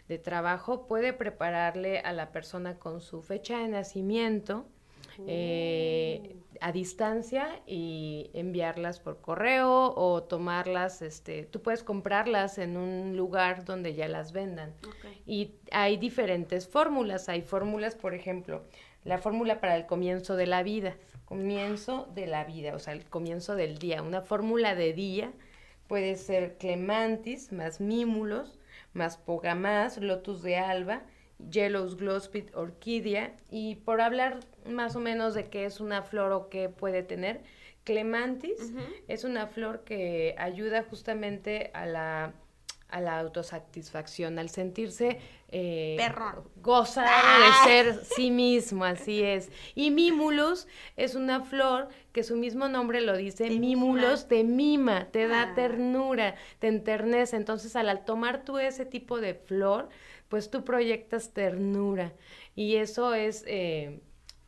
de 0.08 0.18
trabajo, 0.18 0.86
puede 0.86 1.12
prepararle 1.12 1.98
a 2.00 2.12
la 2.12 2.30
persona 2.30 2.78
con 2.78 3.00
su 3.00 3.22
fecha 3.22 3.58
de 3.58 3.68
nacimiento, 3.68 4.66
eh, 5.26 6.36
a 6.60 6.72
distancia 6.72 7.60
y 7.66 8.30
enviarlas 8.34 9.00
por 9.00 9.20
correo 9.20 9.94
o 9.94 10.22
tomarlas, 10.22 11.02
este, 11.02 11.44
tú 11.44 11.62
puedes 11.62 11.82
comprarlas 11.82 12.58
en 12.58 12.76
un 12.76 13.16
lugar 13.16 13.64
donde 13.64 13.94
ya 13.94 14.08
las 14.08 14.32
vendan. 14.32 14.74
Y 15.26 15.54
hay 15.70 15.96
diferentes 15.96 16.68
fórmulas, 16.68 17.28
hay 17.28 17.42
fórmulas, 17.42 17.94
por 17.94 18.14
ejemplo, 18.14 18.64
la 19.04 19.18
fórmula 19.18 19.60
para 19.60 19.76
el 19.76 19.86
comienzo 19.86 20.36
de 20.36 20.46
la 20.46 20.62
vida, 20.62 20.96
comienzo 21.24 22.08
de 22.14 22.26
la 22.26 22.44
vida, 22.44 22.74
o 22.74 22.78
sea, 22.78 22.92
el 22.92 23.04
comienzo 23.04 23.54
del 23.54 23.78
día, 23.78 24.02
una 24.02 24.22
fórmula 24.22 24.74
de 24.74 24.92
día 24.92 25.32
puede 25.86 26.16
ser 26.16 26.56
clemantis 26.58 27.52
más 27.52 27.80
mímulos, 27.80 28.58
más 28.92 29.16
pogamás, 29.16 29.98
lotus 29.98 30.42
de 30.42 30.56
alba, 30.56 31.02
Yellow's 31.38 31.96
Glospit 31.96 32.54
Orquídea 32.54 33.36
y 33.50 33.76
por 33.76 34.00
hablar 34.00 34.40
más 34.68 34.96
o 34.96 35.00
menos 35.00 35.34
de 35.34 35.48
qué 35.48 35.64
es 35.64 35.80
una 35.80 36.02
flor 36.02 36.32
o 36.32 36.48
qué 36.48 36.68
puede 36.68 37.02
tener, 37.02 37.42
Clemantis 37.84 38.72
es 39.06 39.24
una 39.24 39.46
flor 39.46 39.84
que 39.84 40.34
ayuda 40.38 40.82
justamente 40.82 41.70
a 41.72 41.86
la 41.86 42.34
a 42.88 43.00
la 43.00 43.18
autosatisfacción, 43.18 44.38
al 44.38 44.48
sentirse 44.48 45.18
eh, 45.48 45.96
gozar 46.62 47.06
de 47.06 47.70
ser 47.70 48.04
sí 48.04 48.30
mismo, 48.30 48.84
así 48.84 49.22
es. 49.22 49.50
Y 49.74 49.90
Mimulus 49.90 50.68
es 50.96 51.14
una 51.14 51.40
flor 51.42 51.88
que 52.12 52.22
su 52.22 52.36
mismo 52.36 52.68
nombre 52.68 53.00
lo 53.00 53.16
dice, 53.16 53.50
Mimulus 53.50 54.28
te 54.28 54.44
mima, 54.44 55.06
te 55.10 55.26
da 55.26 55.42
ah. 55.42 55.54
ternura, 55.54 56.36
te 56.60 56.68
enternece. 56.68 57.36
Entonces, 57.36 57.74
al 57.76 58.04
tomar 58.04 58.44
tú 58.44 58.58
ese 58.58 58.86
tipo 58.86 59.20
de 59.20 59.34
flor, 59.34 59.88
pues 60.28 60.50
tú 60.50 60.64
proyectas 60.64 61.32
ternura 61.32 62.12
y 62.54 62.76
eso 62.76 63.14
es 63.14 63.44
eh, 63.46 64.00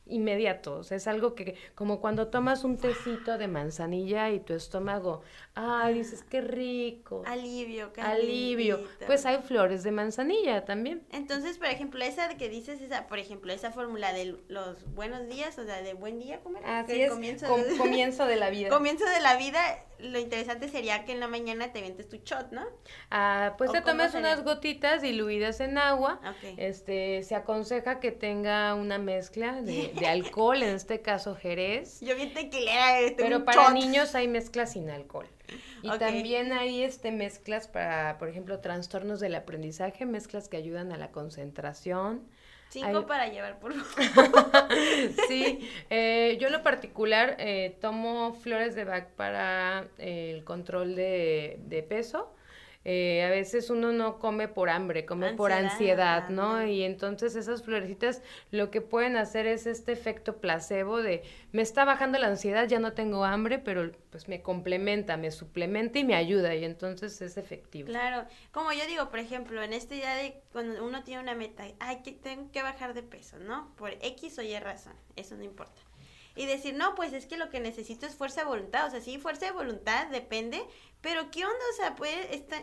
inmediato, 0.09 0.77
o 0.79 0.83
sea, 0.83 0.97
es 0.97 1.07
algo 1.07 1.35
que 1.35 1.55
como 1.75 2.01
cuando 2.01 2.29
tomas 2.29 2.64
un 2.64 2.79
tecito 2.79 3.38
de 3.38 3.47
manzanilla 3.47 4.31
y 4.31 4.41
tu 4.41 4.55
estómago, 4.55 5.23
ay, 5.55 5.95
dices, 5.95 6.23
qué 6.23 6.41
rico. 6.41 7.23
Alivio, 7.27 7.93
Alivio. 7.99 8.81
Pues 9.07 9.27
hay 9.27 9.38
flores 9.43 9.83
de 9.83 9.93
manzanilla 9.93 10.64
también. 10.64 11.07
Entonces, 11.12 11.59
por 11.59 11.69
ejemplo, 11.69 12.03
esa 12.05 12.37
que 12.37 12.49
dices, 12.49 12.81
esa, 12.81 13.07
por 13.07 13.19
ejemplo, 13.19 13.53
esa 13.53 13.71
fórmula 13.71 14.12
de 14.12 14.37
los 14.49 14.85
buenos 14.95 15.29
días, 15.29 15.59
o 15.59 15.64
sea, 15.64 15.83
de 15.83 15.95
buen 15.95 16.19
día, 16.19 16.41
¿cómo 16.41 16.59
Así 16.64 17.03
es, 17.03 17.11
comienzo, 17.11 17.57
de... 17.57 17.77
comienzo 17.77 18.25
de 18.27 18.37
la 18.37 18.51
vida. 18.51 18.71
comienzo 18.71 19.05
de 19.05 19.21
la 19.21 19.37
vida, 19.37 19.61
lo 20.00 20.18
interesante 20.18 20.68
sería 20.68 21.04
que 21.04 21.12
en 21.12 21.20
la 21.20 21.28
mañana 21.28 21.72
te 21.72 21.80
vientes 21.80 22.08
tu 22.08 22.16
shot, 22.16 22.52
¿no? 22.52 22.66
Ah, 23.11 23.54
pues 23.58 23.72
te 23.72 23.80
tomas 23.80 24.14
unas 24.14 24.44
gotitas 24.44 25.02
diluidas 25.02 25.61
en 25.61 25.78
agua. 25.78 26.20
Este, 26.56 27.22
se 27.22 27.34
aconseja 27.34 28.00
que 28.00 28.12
tenga 28.12 28.74
una 28.74 28.98
mezcla 28.98 29.61
de, 29.61 29.92
alcohol, 30.06 30.62
en 30.62 30.74
este 30.74 31.00
caso 31.00 31.34
Jerez. 31.34 32.00
Yo 32.00 32.16
vi 32.16 32.26
tequilera. 32.26 33.00
Este, 33.00 33.22
Pero 33.22 33.44
para 33.44 33.70
niños 33.70 34.14
hay 34.14 34.28
mezclas 34.28 34.72
sin 34.72 34.90
alcohol. 34.90 35.26
Y 35.82 35.90
también 35.98 36.52
hay 36.52 36.82
este 36.82 37.11
mezclas 37.11 37.68
para, 37.68 38.18
por 38.18 38.28
ejemplo, 38.28 38.61
trastornos 38.61 39.20
del 39.20 39.34
aprendizaje, 39.34 40.04
mezclas 40.06 40.48
que 40.48 40.56
ayudan 40.56 40.92
a 40.92 40.96
la 40.96 41.11
concentración. 41.11 42.28
Cinco 42.68 43.07
para 43.07 43.28
llevar, 43.28 43.59
por 43.59 43.72
favor. 43.72 44.68
sí, 45.28 45.68
eh, 45.88 46.37
yo 46.40 46.48
en 46.48 46.52
lo 46.52 46.62
particular 46.62 47.37
eh, 47.38 47.76
tomo 47.81 48.35
flores 48.35 48.74
de 48.74 48.85
Bach 48.85 49.07
para 49.16 49.88
el 49.96 50.44
control 50.44 50.94
de, 50.94 51.59
de 51.64 51.83
peso 51.83 52.33
eh, 52.90 53.22
a 53.22 53.29
veces 53.29 53.68
uno 53.68 53.92
no 53.92 54.18
come 54.18 54.48
por 54.48 54.70
hambre, 54.70 55.05
come 55.05 55.35
por 55.35 55.53
ansiedad, 55.53 56.31
¿no? 56.31 56.64
Y 56.64 56.85
entonces 56.85 57.37
esas 57.37 57.62
florecitas 57.62 58.22
lo 58.51 58.70
que 58.70 58.81
pueden 58.81 59.18
hacer 59.18 59.46
es 59.46 59.66
este 59.66 59.92
efecto 59.92 60.38
placebo 60.38 61.03
de 61.03 61.22
me 61.53 61.61
está 61.61 61.85
bajando 61.85 62.18
la 62.18 62.29
ansiedad, 62.29 62.66
ya 62.66 62.79
no 62.79 62.94
tengo 62.94 63.27
hambre, 63.27 63.59
pero 63.59 63.92
pues 64.09 64.27
me 64.27 64.40
complementa, 64.40 65.18
me 65.18 65.31
suplementa 65.31 65.98
y 65.98 66.05
me 66.05 66.14
ayuda 66.14 66.55
y 66.55 66.64
entonces 66.64 67.20
es 67.20 67.37
efectivo. 67.37 67.88
Claro, 67.88 68.27
como 68.53 68.72
yo 68.72 68.87
digo, 68.87 69.11
por 69.11 69.18
ejemplo, 69.18 69.62
en 69.62 69.74
este 69.74 69.96
día 69.96 70.14
de 70.14 70.40
cuando 70.51 70.83
uno 70.83 71.05
tiene 71.05 71.20
una 71.20 71.35
meta, 71.35 71.64
ay, 71.81 71.98
que 72.03 72.12
tengo 72.12 72.51
que 72.53 72.62
bajar 72.62 72.94
de 72.94 73.03
peso, 73.03 73.38
¿no? 73.38 73.70
Por 73.77 73.98
X 74.01 74.38
o 74.38 74.42
Y 74.42 74.59
razón, 74.59 74.94
eso 75.14 75.37
no 75.37 75.44
importa 75.44 75.83
y 76.38 76.46
decir, 76.46 76.74
no, 76.74 76.94
pues 76.94 77.12
es 77.12 77.27
que 77.27 77.37
lo 77.37 77.51
que 77.51 77.59
necesito 77.59 78.07
es 78.07 78.14
fuerza 78.14 78.42
de 78.42 78.46
voluntad. 78.46 78.87
O 78.87 78.90
sea, 78.90 79.01
sí, 79.01 79.18
fuerza 79.18 79.46
de 79.46 79.53
voluntad 79.53 80.07
depende, 80.07 80.64
pero 81.01 81.33
¿qué 81.33 81.44
onda? 81.44 81.59
O 81.72 81.77
sea, 81.77 81.96
pues 81.96 82.14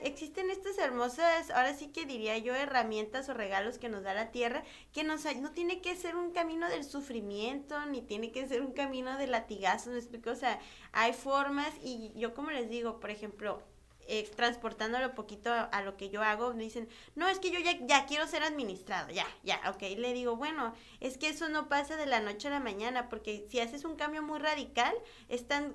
existen 0.02 0.50
estas 0.50 0.78
hermosas, 0.78 1.52
ahora 1.52 1.74
sí 1.74 1.88
que 1.90 2.06
diría 2.06 2.38
yo, 2.38 2.56
herramientas 2.56 3.28
o 3.28 3.34
regalos 3.34 3.78
que 3.78 3.90
nos 3.90 4.04
da 4.04 4.14
la 4.14 4.32
tierra, 4.32 4.64
que 4.94 5.04
nos, 5.04 5.26
no 5.36 5.52
tiene 5.52 5.82
que 5.82 5.98
ser 5.98 6.16
un 6.16 6.32
camino 6.32 6.70
del 6.70 6.86
sufrimiento, 6.86 7.86
ni 7.88 8.02
tiene 8.02 8.32
que 8.32 8.48
ser 8.48 8.62
un 8.62 8.72
camino 8.72 9.18
de 9.18 9.28
latigazos, 9.28 9.94
¿me? 9.94 10.32
O 10.32 10.36
sea, 10.36 10.58
hay 10.94 11.12
formas 11.12 11.74
y 11.84 12.14
yo 12.16 12.34
como 12.34 12.52
les 12.52 12.70
digo, 12.70 13.02
por 13.02 13.10
ejemplo, 13.10 13.62
eh, 14.08 14.30
transportándolo 14.36 15.16
poquito 15.16 15.52
a, 15.52 15.82
lo 15.82 15.98
que 15.98 16.10
yo 16.10 16.22
hago, 16.22 16.54
me 16.54 16.64
dicen, 16.64 16.88
no, 17.16 17.28
es 17.28 17.40
que 17.40 17.52
yo 17.52 17.60
ya, 17.60 17.78
ya 17.86 18.06
quiero 18.06 18.28
ser 18.28 18.44
administrado, 18.44 19.10
ya, 19.10 19.26
ya, 19.44 19.60
ok. 19.70 19.82
Le 19.98 20.14
digo, 20.14 20.36
bueno, 20.36 20.74
es 21.00 21.18
que 21.18 21.30
eso 21.30 21.50
no 21.50 21.68
pasa 21.70 21.96
de 21.98 22.06
la 22.06 22.20
noche 22.20 22.48
a 22.48 22.52
la 22.52 22.60
mañana, 22.60 23.10
porque 23.10 23.46
si 23.50 23.60
haces 23.60 23.84
un 23.84 23.96
cambio 23.96 24.22
muy 24.22 24.40
radical, 24.40 24.94
es 25.30 25.48
tan 25.48 25.74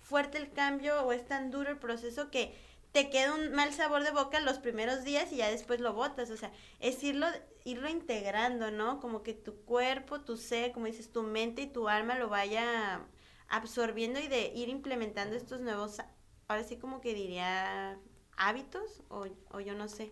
fuerte 0.00 0.38
el 0.38 0.52
cambio 0.52 1.02
o 1.02 1.12
es 1.12 1.26
tan 1.26 1.50
duro 1.50 1.70
el 1.70 1.78
proceso 1.78 2.30
que 2.30 2.54
te 2.92 3.08
queda 3.08 3.34
un 3.34 3.52
mal 3.52 3.72
sabor 3.72 4.02
de 4.02 4.10
boca 4.10 4.40
los 4.40 4.58
primeros 4.58 5.04
días 5.04 5.32
y 5.32 5.36
ya 5.36 5.50
después 5.50 5.80
lo 5.80 5.92
botas, 5.92 6.30
o 6.30 6.36
sea, 6.36 6.52
es 6.80 7.02
irlo, 7.04 7.26
irlo 7.64 7.88
integrando, 7.88 8.70
¿no? 8.70 9.00
Como 9.00 9.22
que 9.22 9.32
tu 9.32 9.64
cuerpo, 9.64 10.20
tu 10.22 10.36
ser, 10.36 10.72
como 10.72 10.86
dices, 10.86 11.12
tu 11.12 11.22
mente 11.22 11.62
y 11.62 11.66
tu 11.66 11.88
alma 11.88 12.18
lo 12.18 12.28
vaya 12.28 13.06
absorbiendo 13.48 14.20
y 14.20 14.28
de 14.28 14.52
ir 14.54 14.68
implementando 14.68 15.36
estos 15.36 15.60
nuevos 15.60 15.98
ahora 16.50 16.64
sí 16.64 16.76
como 16.76 17.00
que 17.00 17.14
diría 17.14 17.96
hábitos 18.36 19.02
o, 19.08 19.26
o 19.52 19.60
yo 19.60 19.74
no 19.74 19.88
sé. 19.88 20.10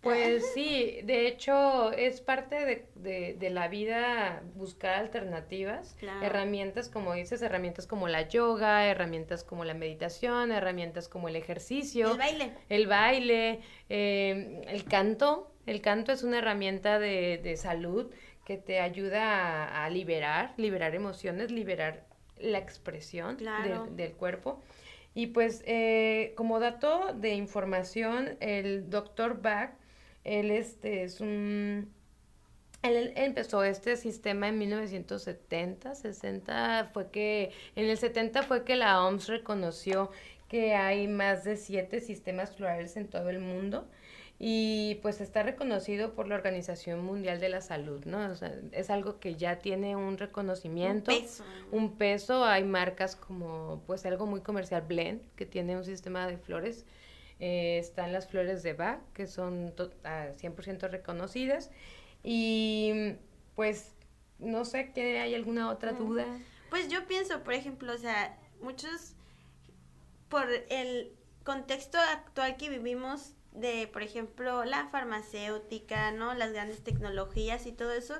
Pues 0.00 0.50
sí, 0.54 1.00
de 1.04 1.26
hecho 1.26 1.92
es 1.92 2.20
parte 2.20 2.86
de, 2.94 3.34
de, 3.34 3.50
la 3.50 3.68
vida 3.68 4.42
buscar 4.54 4.94
alternativas, 4.94 5.96
herramientas 6.22 6.88
como 6.88 7.14
dices, 7.14 7.42
herramientas 7.42 7.86
como 7.86 8.06
la 8.06 8.28
yoga, 8.28 8.86
herramientas 8.86 9.44
como 9.44 9.64
la 9.64 9.74
meditación, 9.74 10.52
herramientas 10.52 11.08
como 11.08 11.28
el 11.28 11.36
ejercicio. 11.36 12.12
El 12.12 12.18
baile. 12.18 12.52
El 12.68 12.86
baile, 12.86 13.60
eh, 13.88 14.62
el 14.68 14.84
canto. 14.84 15.50
El 15.66 15.82
canto 15.82 16.12
es 16.12 16.22
una 16.22 16.38
herramienta 16.38 16.98
de, 16.98 17.38
de 17.42 17.56
salud 17.56 18.10
que 18.48 18.56
te 18.56 18.80
ayuda 18.80 19.84
a, 19.84 19.90
liberar, 19.90 20.54
liberar 20.56 20.94
emociones, 20.94 21.50
liberar 21.50 22.06
la 22.40 22.56
expresión 22.56 23.36
del, 23.36 24.12
cuerpo. 24.12 24.62
Y 25.14 25.28
pues 25.28 25.62
eh, 25.66 26.32
como 26.36 26.60
dato 26.60 27.12
de 27.14 27.34
información, 27.34 28.36
el 28.40 28.88
doctor 28.90 29.42
Bach 29.42 29.72
él 30.28 30.50
este, 30.50 31.04
es 31.04 31.20
un... 31.20 31.90
Él, 32.82 33.12
empezó 33.16 33.64
este 33.64 33.96
sistema 33.96 34.48
en 34.48 34.58
1970, 34.58 35.94
60, 35.94 36.90
fue 36.92 37.10
que, 37.10 37.50
en 37.74 37.86
el 37.86 37.96
70 37.96 38.42
fue 38.42 38.62
que 38.62 38.76
la 38.76 39.04
OMS 39.04 39.26
reconoció 39.26 40.10
que 40.48 40.74
hay 40.74 41.08
más 41.08 41.44
de 41.44 41.56
siete 41.56 42.00
sistemas 42.00 42.54
florales 42.54 42.96
en 42.96 43.08
todo 43.08 43.30
el 43.30 43.40
mundo 43.40 43.88
y 44.38 44.96
pues 45.02 45.20
está 45.20 45.42
reconocido 45.42 46.14
por 46.14 46.28
la 46.28 46.36
Organización 46.36 47.04
Mundial 47.04 47.40
de 47.40 47.48
la 47.48 47.60
Salud, 47.60 48.04
¿no? 48.04 48.30
O 48.30 48.34
sea, 48.36 48.54
es 48.72 48.88
algo 48.88 49.18
que 49.18 49.34
ya 49.34 49.58
tiene 49.58 49.96
un 49.96 50.16
reconocimiento, 50.16 51.10
un 51.10 51.20
peso. 51.20 51.44
un 51.72 51.96
peso, 51.96 52.44
hay 52.44 52.64
marcas 52.64 53.16
como 53.16 53.82
pues 53.86 54.06
algo 54.06 54.26
muy 54.26 54.40
comercial, 54.40 54.82
Blend, 54.82 55.22
que 55.34 55.44
tiene 55.44 55.76
un 55.76 55.84
sistema 55.84 56.26
de 56.26 56.38
flores 56.38 56.84
eh, 57.40 57.78
están 57.78 58.12
las 58.12 58.26
flores 58.26 58.62
de 58.62 58.72
Bach, 58.72 59.00
que 59.14 59.26
son 59.26 59.74
100% 59.76 60.90
reconocidas. 60.90 61.70
Y 62.24 63.14
pues 63.54 63.92
no 64.38 64.64
sé, 64.64 64.92
¿que 64.92 65.20
¿hay 65.20 65.34
alguna 65.34 65.70
otra 65.70 65.92
duda? 65.92 66.26
Pues 66.70 66.88
yo 66.88 67.06
pienso, 67.06 67.42
por 67.44 67.54
ejemplo, 67.54 67.94
o 67.94 67.98
sea, 67.98 68.36
muchos, 68.60 69.14
por 70.28 70.46
el 70.68 71.12
contexto 71.44 71.98
actual 71.98 72.56
que 72.56 72.68
vivimos 72.68 73.34
de, 73.60 73.88
por 73.88 74.02
ejemplo, 74.02 74.64
la 74.64 74.88
farmacéutica, 74.88 76.10
¿no? 76.12 76.34
Las 76.34 76.52
grandes 76.52 76.82
tecnologías 76.82 77.66
y 77.66 77.72
todo 77.72 77.92
eso, 77.92 78.14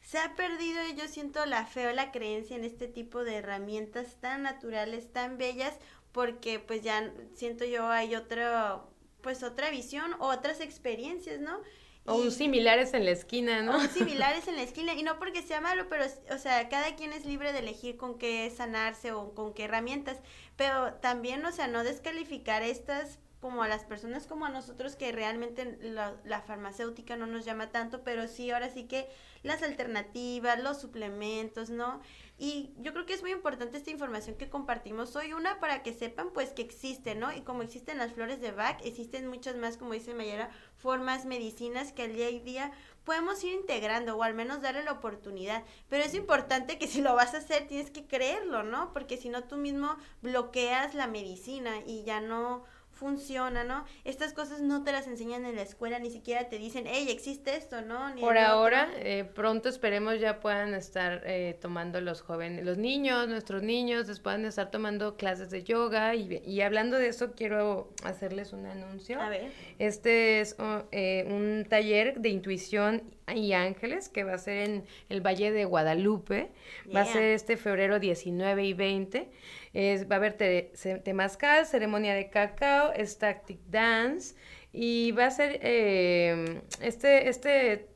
se 0.00 0.18
ha 0.18 0.34
perdido, 0.34 0.80
yo 0.96 1.08
siento 1.08 1.44
la 1.46 1.66
fe 1.66 1.88
o 1.88 1.92
la 1.92 2.10
creencia 2.10 2.56
en 2.56 2.64
este 2.64 2.88
tipo 2.88 3.22
de 3.22 3.36
herramientas 3.36 4.16
tan 4.20 4.42
naturales, 4.42 5.12
tan 5.12 5.38
bellas, 5.38 5.74
porque 6.12 6.58
pues 6.58 6.82
ya 6.82 7.12
siento 7.34 7.64
yo 7.64 7.88
hay 7.88 8.14
otra, 8.14 8.82
pues 9.20 9.42
otra 9.42 9.70
visión 9.70 10.14
o 10.18 10.28
otras 10.28 10.60
experiencias, 10.60 11.40
¿no? 11.40 11.60
O 12.06 12.30
similares 12.30 12.94
en 12.94 13.04
la 13.04 13.12
esquina, 13.12 13.62
¿no? 13.62 13.76
O 13.76 13.80
similares 13.82 14.48
en 14.48 14.56
la 14.56 14.62
esquina. 14.68 14.94
Y 14.94 15.02
no 15.02 15.18
porque 15.18 15.42
sea 15.42 15.60
malo, 15.60 15.86
pero, 15.88 16.04
o 16.34 16.38
sea, 16.38 16.68
cada 16.68 16.96
quien 16.96 17.12
es 17.12 17.24
libre 17.24 17.52
de 17.52 17.60
elegir 17.60 17.96
con 17.96 18.18
qué 18.18 18.50
sanarse 18.50 19.12
o 19.12 19.34
con 19.34 19.52
qué 19.54 19.64
herramientas. 19.64 20.18
Pero 20.56 20.94
también, 20.94 21.44
o 21.44 21.52
sea, 21.52 21.68
no 21.68 21.84
descalificar 21.84 22.62
estas 22.62 23.18
como 23.40 23.62
a 23.62 23.68
las 23.68 23.84
personas 23.84 24.26
como 24.26 24.44
a 24.44 24.50
nosotros 24.50 24.96
que 24.96 25.12
realmente 25.12 25.78
la, 25.80 26.14
la, 26.24 26.42
farmacéutica 26.42 27.16
no 27.16 27.26
nos 27.26 27.44
llama 27.44 27.70
tanto, 27.70 28.02
pero 28.04 28.28
sí, 28.28 28.50
ahora 28.50 28.68
sí 28.68 28.84
que 28.84 29.08
las 29.42 29.62
alternativas, 29.62 30.62
los 30.62 30.78
suplementos, 30.78 31.70
¿no? 31.70 32.00
Y 32.38 32.72
yo 32.78 32.92
creo 32.92 33.04
que 33.06 33.14
es 33.14 33.22
muy 33.22 33.32
importante 33.32 33.76
esta 33.76 33.90
información 33.90 34.36
que 34.36 34.48
compartimos 34.48 35.14
hoy, 35.16 35.32
una 35.32 35.60
para 35.60 35.82
que 35.82 35.92
sepan 35.92 36.30
pues 36.32 36.50
que 36.50 36.62
existe, 36.62 37.14
¿no? 37.14 37.32
Y 37.32 37.42
como 37.42 37.62
existen 37.62 37.98
las 37.98 38.12
flores 38.12 38.40
de 38.40 38.52
Bach, 38.52 38.78
existen 38.84 39.26
muchas 39.26 39.56
más, 39.56 39.76
como 39.76 39.92
dice 39.92 40.14
Mayera, 40.14 40.50
formas, 40.76 41.24
medicinas 41.24 41.92
que 41.92 42.04
al 42.04 42.14
día 42.14 42.30
y 42.30 42.40
día 42.40 42.72
podemos 43.04 43.42
ir 43.44 43.52
integrando 43.52 44.16
o 44.16 44.22
al 44.22 44.34
menos 44.34 44.62
darle 44.62 44.84
la 44.84 44.92
oportunidad. 44.92 45.64
Pero 45.88 46.04
es 46.04 46.14
importante 46.14 46.78
que 46.78 46.88
si 46.88 47.02
lo 47.02 47.14
vas 47.14 47.34
a 47.34 47.38
hacer 47.38 47.66
tienes 47.66 47.90
que 47.90 48.06
creerlo, 48.06 48.62
¿no? 48.62 48.92
Porque 48.92 49.16
si 49.16 49.28
no 49.28 49.44
tú 49.44 49.56
mismo 49.56 49.96
bloqueas 50.22 50.94
la 50.94 51.06
medicina 51.06 51.80
y 51.86 52.04
ya 52.04 52.20
no 52.20 52.64
funciona, 53.00 53.64
¿no? 53.64 53.86
Estas 54.04 54.34
cosas 54.34 54.60
no 54.60 54.84
te 54.84 54.92
las 54.92 55.06
enseñan 55.06 55.46
en 55.46 55.56
la 55.56 55.62
escuela, 55.62 55.98
ni 55.98 56.10
siquiera 56.10 56.50
te 56.50 56.58
dicen, 56.58 56.84
hey, 56.86 57.06
existe 57.08 57.56
esto, 57.56 57.80
¿no? 57.80 58.14
Por 58.20 58.36
ahora, 58.36 58.90
eh, 58.98 59.24
pronto 59.24 59.70
esperemos 59.70 60.20
ya 60.20 60.38
puedan 60.38 60.74
estar 60.74 61.22
eh, 61.24 61.58
tomando 61.62 62.02
los 62.02 62.20
jóvenes, 62.20 62.62
los 62.64 62.76
niños, 62.76 63.26
nuestros 63.26 63.62
niños, 63.62 64.06
puedan 64.20 64.44
estar 64.44 64.70
tomando 64.70 65.16
clases 65.16 65.50
de 65.50 65.64
yoga 65.64 66.14
y, 66.14 66.42
y, 66.44 66.60
hablando 66.60 66.98
de 66.98 67.08
eso 67.08 67.32
quiero 67.32 67.90
hacerles 68.04 68.52
un 68.52 68.66
anuncio. 68.66 69.18
A 69.18 69.30
ver. 69.30 69.50
Este 69.78 70.40
es 70.40 70.56
oh, 70.58 70.82
eh, 70.92 71.24
un 71.26 71.64
taller 71.68 72.20
de 72.20 72.28
intuición 72.28 73.02
y 73.34 73.52
ángeles 73.54 74.08
que 74.08 74.24
va 74.24 74.34
a 74.34 74.38
ser 74.38 74.68
en 74.68 74.84
el 75.08 75.20
Valle 75.24 75.52
de 75.52 75.64
Guadalupe, 75.64 76.50
va 76.94 77.02
a 77.02 77.04
ser 77.06 77.22
este 77.22 77.56
febrero 77.56 77.98
19 77.98 78.64
y 78.64 78.74
20 78.74 79.30
va 79.74 80.16
a 80.16 80.18
haber 80.18 80.36
te, 80.36 80.72
temazcal, 81.04 81.66
ceremonia 81.66 82.14
de 82.14 82.30
cacao, 82.30 82.92
static 83.04 83.60
dance 83.68 84.34
y 84.72 85.12
va 85.12 85.26
a 85.26 85.30
ser 85.30 85.58
eh, 85.62 86.62
este, 86.80 87.28
este 87.28 87.88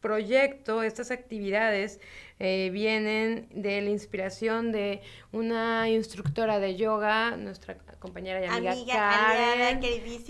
proyecto, 0.00 0.82
estas 0.82 1.10
actividades 1.10 2.00
eh, 2.38 2.70
vienen 2.72 3.48
de 3.54 3.80
la 3.80 3.90
inspiración 3.90 4.70
de 4.70 5.00
una 5.32 5.88
instructora 5.88 6.58
de 6.58 6.76
yoga, 6.76 7.36
nuestra 7.36 7.76
compañera 7.98 8.40
y 8.40 8.44
amiga, 8.44 8.74
Karen, 8.86 9.80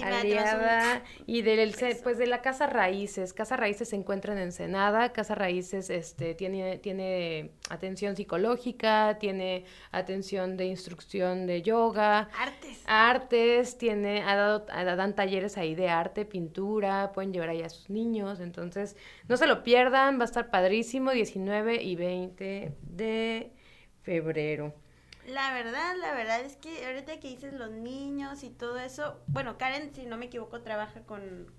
aliada, 0.02 1.02
y 1.26 1.42
del 1.42 1.74
pues 2.02 2.16
de 2.18 2.26
la 2.26 2.42
Casa 2.42 2.66
Raíces. 2.66 3.32
Casa 3.32 3.56
Raíces 3.56 3.88
se 3.88 3.96
encuentra 3.96 4.32
en 4.32 4.38
Ensenada, 4.38 5.12
Casa 5.12 5.34
Raíces 5.34 5.90
este 5.90 6.34
tiene 6.34 6.78
tiene 6.78 7.50
atención 7.70 8.16
psicológica, 8.16 9.18
tiene 9.18 9.64
atención 9.90 10.56
de 10.56 10.66
instrucción 10.66 11.46
de 11.46 11.62
yoga, 11.62 12.28
artes. 12.38 12.82
Artes, 12.86 13.78
tiene 13.78 14.22
ha 14.22 14.36
dado 14.36 14.66
dan 14.96 15.14
talleres 15.14 15.58
ahí 15.58 15.74
de 15.74 15.88
arte, 15.88 16.24
pintura, 16.24 17.10
pueden 17.12 17.32
llevar 17.32 17.50
ahí 17.50 17.62
a 17.62 17.68
sus 17.68 17.90
niños, 17.90 18.40
entonces 18.40 18.96
no 19.28 19.36
se 19.36 19.46
lo 19.46 19.62
pierdan, 19.62 20.18
va 20.18 20.22
a 20.22 20.26
estar 20.26 20.50
padrísimo 20.50 21.10
19 21.10 21.82
y 21.82 21.95
20 21.96 22.76
de 22.82 23.52
febrero. 24.02 24.74
La 25.26 25.52
verdad, 25.52 25.96
la 25.96 26.14
verdad 26.14 26.40
es 26.40 26.56
que 26.56 26.86
ahorita 26.86 27.18
que 27.18 27.28
dices 27.28 27.52
los 27.52 27.70
niños 27.70 28.44
y 28.44 28.50
todo 28.50 28.78
eso, 28.78 29.20
bueno, 29.26 29.58
Karen, 29.58 29.92
si 29.92 30.06
no 30.06 30.16
me 30.16 30.26
equivoco, 30.26 30.62
trabaja 30.62 31.00
con... 31.02 31.52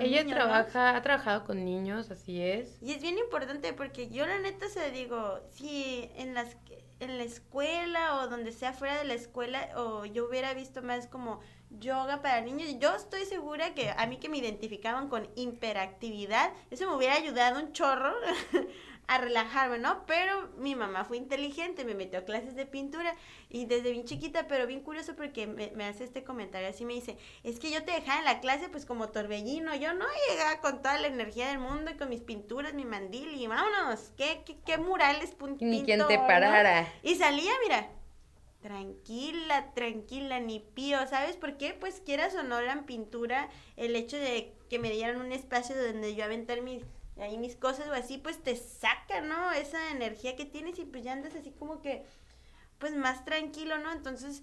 Ella 0.00 0.26
trabaja, 0.26 0.96
ha 0.96 1.02
trabajado 1.02 1.44
con 1.44 1.64
niños, 1.64 2.10
así 2.10 2.42
es. 2.42 2.82
Y 2.82 2.92
es 2.92 3.02
bien 3.02 3.18
importante 3.18 3.72
porque 3.72 4.08
yo 4.08 4.26
la 4.26 4.38
neta 4.38 4.68
se 4.68 4.90
digo, 4.90 5.38
si 5.52 6.10
en 6.16 6.34
las 6.34 6.56
en 7.00 7.16
la 7.16 7.24
escuela 7.24 8.16
o 8.16 8.28
donde 8.28 8.52
sea 8.52 8.72
fuera 8.72 8.98
de 8.98 9.04
la 9.04 9.14
escuela 9.14 9.70
o 9.76 10.04
yo 10.04 10.28
hubiera 10.28 10.52
visto 10.54 10.82
más 10.82 11.06
como 11.06 11.40
yoga 11.70 12.20
para 12.20 12.42
niños, 12.42 12.68
yo 12.78 12.94
estoy 12.94 13.24
segura 13.24 13.74
que 13.74 13.90
a 13.90 14.06
mí 14.06 14.18
que 14.18 14.28
me 14.28 14.38
identificaban 14.38 15.08
con 15.08 15.28
hiperactividad, 15.34 16.52
eso 16.70 16.88
me 16.88 16.96
hubiera 16.96 17.14
ayudado 17.14 17.60
un 17.60 17.72
chorro 17.72 18.12
a 19.10 19.18
relajarme, 19.18 19.80
¿no? 19.80 20.06
Pero 20.06 20.50
mi 20.56 20.76
mamá 20.76 21.04
fue 21.04 21.16
inteligente, 21.16 21.84
me 21.84 21.96
metió 21.96 22.20
a 22.20 22.24
clases 22.24 22.54
de 22.54 22.64
pintura 22.64 23.16
y 23.48 23.66
desde 23.66 23.90
bien 23.90 24.04
chiquita, 24.04 24.46
pero 24.46 24.68
bien 24.68 24.82
curioso 24.82 25.16
porque 25.16 25.48
me, 25.48 25.84
hace 25.84 26.04
este 26.04 26.22
comentario 26.22 26.68
así, 26.68 26.84
me 26.84 26.94
dice, 26.94 27.18
es 27.42 27.58
que 27.58 27.72
yo 27.72 27.82
te 27.82 27.90
dejaba 27.90 28.20
en 28.20 28.24
la 28.24 28.38
clase 28.38 28.68
pues 28.68 28.86
como 28.86 29.08
torbellino, 29.08 29.74
yo 29.74 29.94
no 29.94 30.04
llegaba 30.28 30.60
con 30.60 30.80
toda 30.80 30.96
la 30.98 31.08
energía 31.08 31.48
del 31.48 31.58
mundo 31.58 31.90
y 31.90 31.96
con 31.96 32.08
mis 32.08 32.20
pinturas, 32.20 32.72
mi 32.72 32.84
mandil 32.84 33.34
y 33.34 33.48
vámonos, 33.48 34.12
qué, 34.16 34.42
qué, 34.46 34.58
qué 34.64 34.78
murales 34.78 35.34
Ni 35.58 35.82
quien 35.82 36.06
te 36.06 36.16
parara. 36.16 36.86
Y 37.02 37.16
salía, 37.16 37.50
mira, 37.64 37.88
tranquila, 38.62 39.72
tranquila, 39.74 40.38
ni 40.38 40.60
pío, 40.60 41.04
¿sabes 41.08 41.34
por 41.36 41.56
qué? 41.56 41.74
Pues 41.74 42.00
quieras 42.00 42.36
o 42.36 42.44
no 42.44 42.60
la 42.60 42.80
pintura, 42.82 43.48
el 43.76 43.96
hecho 43.96 44.18
de 44.18 44.54
que 44.68 44.78
me 44.78 44.92
dieran 44.92 45.20
un 45.20 45.32
espacio 45.32 45.74
donde 45.74 46.14
yo 46.14 46.22
aventar 46.22 46.62
mis 46.62 46.84
ahí 47.22 47.38
mis 47.38 47.56
cosas 47.56 47.88
o 47.88 47.92
así, 47.92 48.18
pues 48.18 48.42
te 48.42 48.56
saca, 48.56 49.20
¿no? 49.20 49.52
Esa 49.52 49.90
energía 49.90 50.36
que 50.36 50.44
tienes 50.44 50.78
y 50.78 50.84
pues 50.84 51.04
ya 51.04 51.12
andas 51.12 51.34
así 51.34 51.50
como 51.50 51.80
que, 51.82 52.04
pues 52.78 52.94
más 52.94 53.24
tranquilo, 53.24 53.78
¿no? 53.78 53.92
Entonces, 53.92 54.42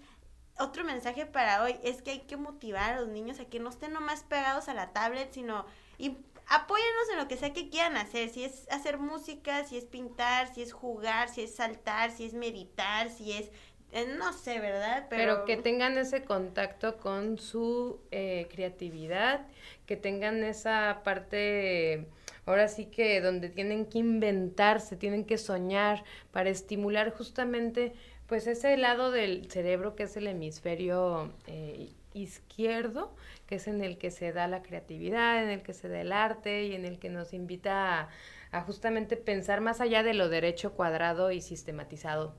otro 0.60 0.84
mensaje 0.84 1.26
para 1.26 1.64
hoy 1.64 1.76
es 1.84 2.02
que 2.02 2.12
hay 2.12 2.20
que 2.22 2.38
motivar 2.38 2.94
a 2.94 3.02
los 3.02 3.10
niños 3.10 3.40
a 3.40 3.46
que 3.46 3.60
no 3.60 3.70
estén 3.70 3.94
nomás 3.94 4.24
pegados 4.24 4.68
a 4.70 4.74
la 4.74 4.92
tablet, 4.92 5.32
sino 5.32 5.66
y 5.98 6.18
apóyennos 6.48 7.10
en 7.12 7.18
lo 7.18 7.28
que 7.28 7.38
sea 7.38 7.54
que 7.54 7.70
quieran 7.70 7.98
hacer, 7.98 8.30
si 8.30 8.44
es 8.44 8.68
hacer 8.70 8.98
música, 8.98 9.66
si 9.66 9.78
es 9.78 9.86
pintar, 9.86 10.54
si 10.54 10.62
es 10.62 10.74
jugar, 10.74 11.30
si 11.30 11.42
es 11.42 11.56
saltar, 11.56 12.12
si 12.12 12.26
es 12.26 12.34
meditar, 12.34 13.10
si 13.10 13.34
es 13.34 13.52
eh, 13.92 14.06
no 14.18 14.34
sé, 14.34 14.60
¿verdad? 14.60 15.08
Pero... 15.10 15.46
que 15.46 15.58
tengan 15.58 15.98
ese 15.98 16.24
contacto 16.24 16.98
con 16.98 17.38
su 17.38 18.02
eh, 18.12 18.48
creatividad, 18.52 19.48
que 19.86 19.96
tengan 19.96 20.44
esa 20.44 21.02
parte 21.04 22.08
ahora 22.48 22.68
sí 22.70 22.86
que 22.86 23.22
donde 23.22 23.50
tienen 23.50 23.86
que 23.86 24.00
inventarse, 24.00 24.96
tienen 24.96 25.26
que 25.26 25.38
soñar 25.38 26.04
para 26.32 26.50
estimular 26.50 27.12
justamente 27.12 27.94
pues 28.26 28.48
ese 28.48 28.76
lado 28.78 29.12
del 29.12 29.52
cerebro 29.52 29.96
que 29.96 30.04
es 30.04 30.18
el 30.18 30.28
hemisferio 30.28 31.32
eh, 31.46 31.90
izquierdo, 32.14 33.14
que 33.46 33.56
es 33.56 33.68
en 33.68 33.82
el 33.84 33.98
que 33.98 34.12
se 34.12 34.32
da 34.32 34.48
la 34.48 34.62
creatividad, 34.62 35.44
en 35.44 35.50
el 35.50 35.62
que 35.62 35.74
se 35.74 35.88
da 35.88 36.02
el 36.02 36.12
arte 36.12 36.66
y 36.66 36.74
en 36.74 36.86
el 36.86 37.00
que 37.00 37.10
nos 37.10 37.34
invita 37.34 38.10
a, 38.52 38.62
justamente 38.62 39.18
pensar 39.18 39.62
más 39.62 39.82
allá 39.82 40.04
de 40.04 40.14
lo 40.14 40.30
derecho 40.30 40.74
cuadrado 40.74 41.32
y 41.32 41.42
sistematizado 41.42 42.34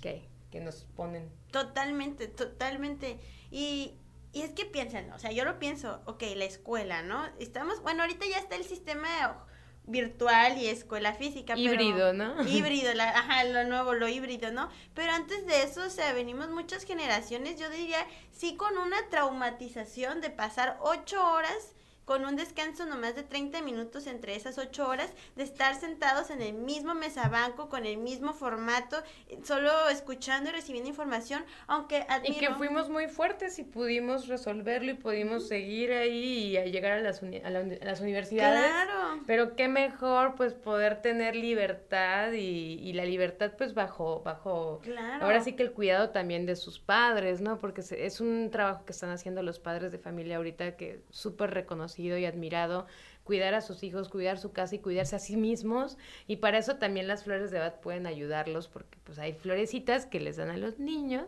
que, 0.00 0.22
que 0.50 0.60
nos 0.60 0.84
ponen. 0.96 1.28
Totalmente, 1.50 2.26
totalmente. 2.26 3.18
Y, 3.50 3.94
y 4.32 4.42
es 4.42 4.52
que 4.52 4.64
piensan, 4.64 5.12
o 5.12 5.18
sea, 5.18 5.30
yo 5.30 5.44
lo 5.44 5.58
pienso, 5.58 6.00
ok, 6.06 6.22
la 6.36 6.44
escuela, 6.44 7.02
¿no? 7.02 7.26
Estamos, 7.38 7.82
bueno, 7.82 8.02
ahorita 8.02 8.24
ya 8.26 8.38
está 8.38 8.56
el 8.56 8.64
sistema 8.64 9.44
virtual 9.84 10.58
y 10.58 10.68
escuela 10.68 11.12
física. 11.14 11.56
Híbrido, 11.56 12.12
¿no? 12.12 12.42
Híbrido, 12.48 12.94
la, 12.94 13.08
ajá, 13.18 13.44
lo 13.44 13.64
nuevo, 13.64 13.94
lo 13.94 14.08
híbrido, 14.08 14.50
¿no? 14.50 14.70
Pero 14.94 15.12
antes 15.12 15.46
de 15.46 15.62
eso, 15.62 15.84
o 15.84 15.90
sea, 15.90 16.12
venimos 16.12 16.48
muchas 16.48 16.84
generaciones, 16.84 17.58
yo 17.58 17.68
diría, 17.68 18.06
sí 18.30 18.56
con 18.56 18.78
una 18.78 19.08
traumatización 19.10 20.20
de 20.20 20.30
pasar 20.30 20.78
ocho 20.80 21.22
horas 21.32 21.74
con 22.04 22.24
un 22.24 22.36
descanso 22.36 22.84
nomás 22.86 23.14
de 23.14 23.22
30 23.22 23.62
minutos 23.62 24.06
entre 24.06 24.34
esas 24.34 24.58
8 24.58 24.88
horas, 24.88 25.10
de 25.36 25.44
estar 25.44 25.74
sentados 25.74 26.30
en 26.30 26.42
el 26.42 26.54
mismo 26.54 26.94
mesabanco, 26.94 27.68
con 27.68 27.86
el 27.86 27.96
mismo 27.98 28.32
formato, 28.32 28.96
solo 29.44 29.88
escuchando 29.88 30.50
y 30.50 30.52
recibiendo 30.52 30.90
información, 30.90 31.44
aunque 31.66 32.04
Y 32.24 32.38
que 32.38 32.50
fuimos 32.54 32.88
muy 32.88 33.08
fuertes 33.08 33.58
y 33.58 33.64
pudimos 33.64 34.26
resolverlo 34.28 34.90
y 34.90 34.94
pudimos 34.94 35.46
seguir 35.48 35.92
ahí 35.92 36.56
y 36.56 36.70
llegar 36.70 36.92
a 36.92 37.00
las, 37.00 37.22
a, 37.22 37.50
las 37.50 38.00
universidades. 38.00 38.60
Claro. 38.60 39.22
Pero 39.26 39.54
qué 39.54 39.68
mejor, 39.68 40.34
pues, 40.34 40.54
poder 40.54 41.02
tener 41.02 41.36
libertad 41.36 42.32
y, 42.32 42.80
y 42.80 42.92
la 42.94 43.04
libertad, 43.04 43.52
pues, 43.56 43.74
bajo, 43.74 44.22
bajo... 44.24 44.80
Claro. 44.82 45.24
Ahora 45.24 45.40
sí 45.40 45.52
que 45.52 45.62
el 45.62 45.72
cuidado 45.72 46.10
también 46.10 46.46
de 46.46 46.56
sus 46.56 46.80
padres, 46.80 47.40
¿no? 47.40 47.58
Porque 47.58 47.82
es 47.90 48.20
un 48.20 48.50
trabajo 48.50 48.84
que 48.84 48.92
están 48.92 49.10
haciendo 49.10 49.42
los 49.42 49.60
padres 49.60 49.92
de 49.92 49.98
familia 49.98 50.38
ahorita 50.38 50.76
que 50.76 51.02
súper 51.10 51.50
reconocido 51.50 51.91
y 51.98 52.26
admirado, 52.26 52.86
cuidar 53.24 53.54
a 53.54 53.60
sus 53.60 53.82
hijos, 53.82 54.08
cuidar 54.08 54.38
su 54.38 54.52
casa 54.52 54.74
y 54.74 54.78
cuidarse 54.78 55.16
a 55.16 55.18
sí 55.18 55.36
mismos. 55.36 55.98
Y 56.26 56.36
para 56.36 56.58
eso 56.58 56.76
también 56.76 57.08
las 57.08 57.24
flores 57.24 57.50
de 57.50 57.58
Bad 57.58 57.80
pueden 57.80 58.06
ayudarlos 58.06 58.68
porque 58.68 58.98
pues 59.04 59.18
hay 59.18 59.32
florecitas 59.32 60.06
que 60.06 60.20
les 60.20 60.36
dan 60.36 60.50
a 60.50 60.56
los 60.56 60.78
niños 60.78 61.26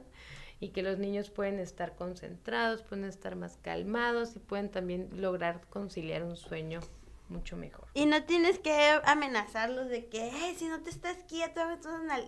y 0.61 0.69
que 0.69 0.83
los 0.83 0.99
niños 0.99 1.31
pueden 1.31 1.59
estar 1.59 1.95
concentrados, 1.95 2.83
pueden 2.83 3.05
estar 3.05 3.37
más 3.37 3.59
calmados 3.59 4.37
y 4.37 4.39
pueden 4.39 4.71
también 4.71 5.09
lograr 5.13 5.61
conciliar 5.69 6.23
un 6.23 6.37
sueño 6.37 6.81
mucho 7.29 7.57
mejor. 7.57 7.87
Y 7.95 8.07
no 8.07 8.23
tienes 8.25 8.59
que 8.59 8.73
amenazarlos 9.05 9.89
de 9.89 10.07
que, 10.07 10.31
si 10.57 10.67
no 10.67 10.81
te 10.81 10.91
estás 10.91 11.17
quieto, 11.29 11.61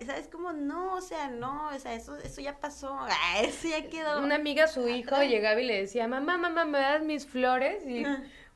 ¿sabes? 0.05 0.27
Como, 0.27 0.53
no, 0.53 0.95
o 0.95 1.01
sea, 1.01 1.29
no, 1.29 1.69
o 1.69 1.79
sea, 1.79 1.93
eso, 1.93 2.17
eso 2.17 2.41
ya 2.41 2.59
pasó, 2.59 2.97
eso 3.41 3.67
ya 3.67 3.89
quedó. 3.89 4.23
Una 4.23 4.35
amiga, 4.35 4.67
su 4.67 4.87
hijo, 4.87 5.21
llegaba 5.23 5.59
y 5.61 5.65
le 5.65 5.81
decía, 5.81 6.07
mamá, 6.07 6.37
mamá, 6.37 6.65
¿me 6.65 6.79
das 6.79 7.03
mis 7.03 7.25
flores? 7.25 7.85
Y, 7.85 8.05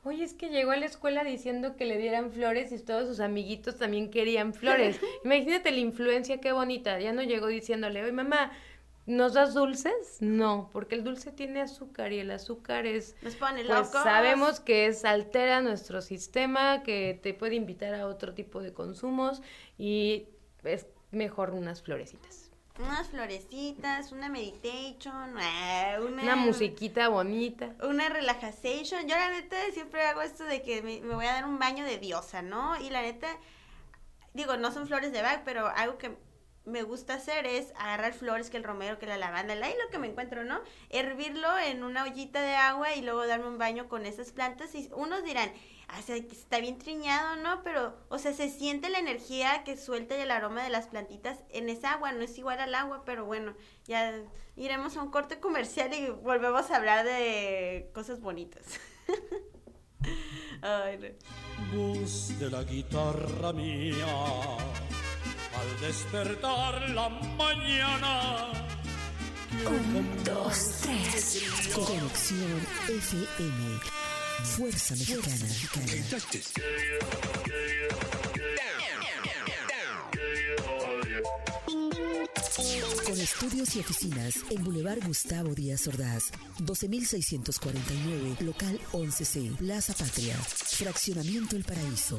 oye, 0.04 0.24
es 0.24 0.34
que 0.34 0.48
llegó 0.48 0.72
a 0.72 0.76
la 0.76 0.86
escuela 0.86 1.24
diciendo 1.24 1.76
que 1.76 1.84
le 1.84 1.98
dieran 1.98 2.32
flores 2.32 2.72
y 2.72 2.78
todos 2.78 3.06
sus 3.06 3.20
amiguitos 3.20 3.78
también 3.78 4.10
querían 4.10 4.52
flores. 4.52 5.00
Imagínate 5.24 5.70
la 5.70 5.78
influencia, 5.78 6.40
qué 6.40 6.52
bonita. 6.52 6.98
Ya 6.98 7.12
no 7.12 7.22
llegó 7.22 7.46
diciéndole, 7.46 8.02
oye, 8.02 8.12
mamá, 8.12 8.52
¿Nos 9.04 9.34
das 9.34 9.52
dulces? 9.54 10.18
No, 10.20 10.70
porque 10.72 10.94
el 10.94 11.02
dulce 11.02 11.32
tiene 11.32 11.60
azúcar 11.60 12.12
y 12.12 12.20
el 12.20 12.30
azúcar 12.30 12.86
es... 12.86 13.16
Nos 13.22 13.34
pone 13.34 13.64
pues, 13.64 13.88
sabemos 13.88 14.60
que 14.60 14.86
es 14.86 15.04
altera 15.04 15.60
nuestro 15.60 16.00
sistema, 16.02 16.84
que 16.84 17.18
te 17.20 17.34
puede 17.34 17.56
invitar 17.56 17.94
a 17.94 18.06
otro 18.06 18.32
tipo 18.32 18.62
de 18.62 18.72
consumos 18.72 19.42
y 19.76 20.28
es 20.62 20.86
mejor 21.10 21.50
unas 21.50 21.82
florecitas. 21.82 22.50
Unas 22.78 23.08
florecitas, 23.08 24.12
una 24.12 24.28
meditation, 24.28 25.36
eh, 25.38 25.96
una... 26.00 26.22
Una 26.22 26.36
musiquita 26.36 27.08
bonita. 27.08 27.74
Una 27.82 28.08
relajación. 28.08 29.08
Yo 29.08 29.16
la 29.16 29.30
neta 29.30 29.56
siempre 29.72 30.02
hago 30.06 30.22
esto 30.22 30.44
de 30.44 30.62
que 30.62 30.80
me, 30.80 31.00
me 31.00 31.14
voy 31.16 31.26
a 31.26 31.34
dar 31.34 31.44
un 31.44 31.58
baño 31.58 31.84
de 31.84 31.98
diosa, 31.98 32.40
¿no? 32.40 32.80
Y 32.80 32.88
la 32.88 33.02
neta, 33.02 33.26
digo, 34.32 34.56
no 34.56 34.70
son 34.70 34.86
flores 34.86 35.12
de 35.12 35.22
bag, 35.22 35.42
pero 35.44 35.66
algo 35.66 35.98
que 35.98 36.16
me 36.64 36.82
gusta 36.82 37.14
hacer 37.14 37.46
es 37.46 37.72
agarrar 37.76 38.14
flores, 38.14 38.50
que 38.50 38.56
el 38.56 38.64
romero, 38.64 38.98
que 38.98 39.06
la 39.06 39.16
lavanda, 39.16 39.54
ahí 39.54 39.74
lo 39.82 39.90
que 39.90 39.98
me 39.98 40.08
encuentro, 40.08 40.44
¿no? 40.44 40.60
Hervirlo 40.90 41.58
en 41.58 41.82
una 41.82 42.04
ollita 42.04 42.40
de 42.40 42.54
agua 42.54 42.94
y 42.94 43.02
luego 43.02 43.26
darme 43.26 43.48
un 43.48 43.58
baño 43.58 43.88
con 43.88 44.06
esas 44.06 44.32
plantas 44.32 44.74
y 44.74 44.88
unos 44.94 45.24
dirán, 45.24 45.52
ah, 45.88 46.00
está 46.06 46.60
bien 46.60 46.78
triñado, 46.78 47.36
¿no? 47.36 47.62
Pero, 47.64 47.96
o 48.08 48.18
sea, 48.18 48.32
se 48.32 48.48
siente 48.48 48.90
la 48.90 49.00
energía 49.00 49.64
que 49.64 49.76
suelta 49.76 50.16
y 50.16 50.20
el 50.20 50.30
aroma 50.30 50.62
de 50.62 50.70
las 50.70 50.86
plantitas 50.86 51.38
en 51.50 51.68
esa 51.68 51.94
agua, 51.94 52.12
no 52.12 52.22
es 52.22 52.38
igual 52.38 52.60
al 52.60 52.74
agua, 52.74 53.02
pero 53.04 53.24
bueno, 53.24 53.54
ya 53.86 54.14
iremos 54.56 54.96
a 54.96 55.02
un 55.02 55.10
corte 55.10 55.40
comercial 55.40 55.92
y 55.92 56.10
volvemos 56.10 56.70
a 56.70 56.76
hablar 56.76 57.04
de 57.04 57.90
cosas 57.92 58.20
bonitas. 58.20 58.62
Ay, 60.62 60.96
de 62.38 62.50
la 62.50 62.62
guitarra 62.62 63.52
mía 63.52 64.06
al 65.54 65.80
despertar 65.80 66.90
la 66.90 67.08
mañana. 67.08 68.52
Un, 69.66 70.24
dos, 70.24 70.72
tres. 70.82 71.42
Conexión 71.74 72.66
FM. 72.88 73.80
Fuerza 74.56 74.94
Mexicana. 74.96 75.46
Con 83.04 83.20
estudios 83.20 83.76
y 83.76 83.80
oficinas 83.80 84.36
en 84.50 84.64
Boulevard 84.64 85.04
Gustavo 85.06 85.54
Díaz 85.54 85.86
Ordaz, 85.86 86.30
12649, 86.58 88.36
local 88.40 88.80
11C, 88.92 89.56
Plaza 89.56 89.94
Patria, 89.94 90.36
Fraccionamiento 90.36 91.56
El 91.56 91.64
Paraíso. 91.64 92.18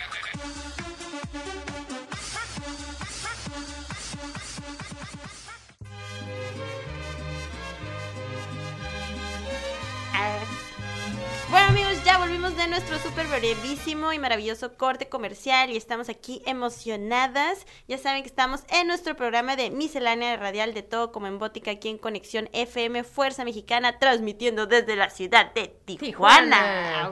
De 12.61 12.67
nuestro 12.67 12.99
súper 12.99 13.25
brevísimo 13.25 14.13
y 14.13 14.19
maravilloso 14.19 14.77
corte 14.77 15.09
comercial 15.09 15.71
y 15.71 15.77
estamos 15.77 16.09
aquí 16.09 16.43
emocionadas. 16.45 17.65
Ya 17.87 17.97
saben 17.97 18.21
que 18.21 18.29
estamos 18.29 18.61
en 18.69 18.85
nuestro 18.85 19.15
programa 19.15 19.55
de 19.55 19.71
miscelánea 19.71 20.37
radial 20.37 20.75
de 20.75 20.83
todo 20.83 21.11
como 21.11 21.25
en 21.25 21.39
Bótica 21.39 21.71
aquí 21.71 21.89
en 21.89 21.97
Conexión 21.97 22.49
FM 22.53 23.03
Fuerza 23.03 23.43
Mexicana 23.45 23.97
transmitiendo 23.97 24.67
desde 24.67 24.95
la 24.95 25.09
ciudad 25.09 25.51
de 25.55 25.69
Tijuana. 25.85 27.11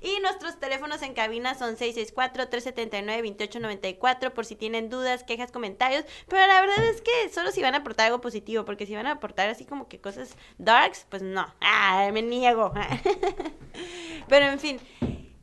y 0.00 0.18
nuestros 0.20 0.58
teléfonos 0.58 1.00
en 1.02 1.14
cabina 1.14 1.54
son 1.54 1.76
664-379-2894 1.76 4.32
por 4.32 4.44
si 4.44 4.56
tienen 4.56 4.90
dudas, 4.90 5.22
quejas, 5.22 5.52
comentarios. 5.52 6.04
Pero 6.26 6.44
la 6.44 6.60
verdad 6.60 6.84
es 6.86 7.02
que 7.02 7.28
solo 7.32 7.52
si 7.52 7.62
van 7.62 7.76
a 7.76 7.78
aportar 7.78 8.06
algo 8.06 8.20
positivo 8.20 8.64
porque 8.64 8.84
si 8.84 8.96
van 8.96 9.06
a 9.06 9.12
aportar 9.12 9.48
así 9.48 9.64
como 9.64 9.86
que 9.86 10.00
cosas 10.00 10.34
darks, 10.58 11.06
pues 11.08 11.22
no. 11.22 11.54
Ah, 11.60 12.10
me 12.12 12.22
niego. 12.22 12.72
Pero 14.28 14.46
en 14.46 14.58
fin, 14.58 14.80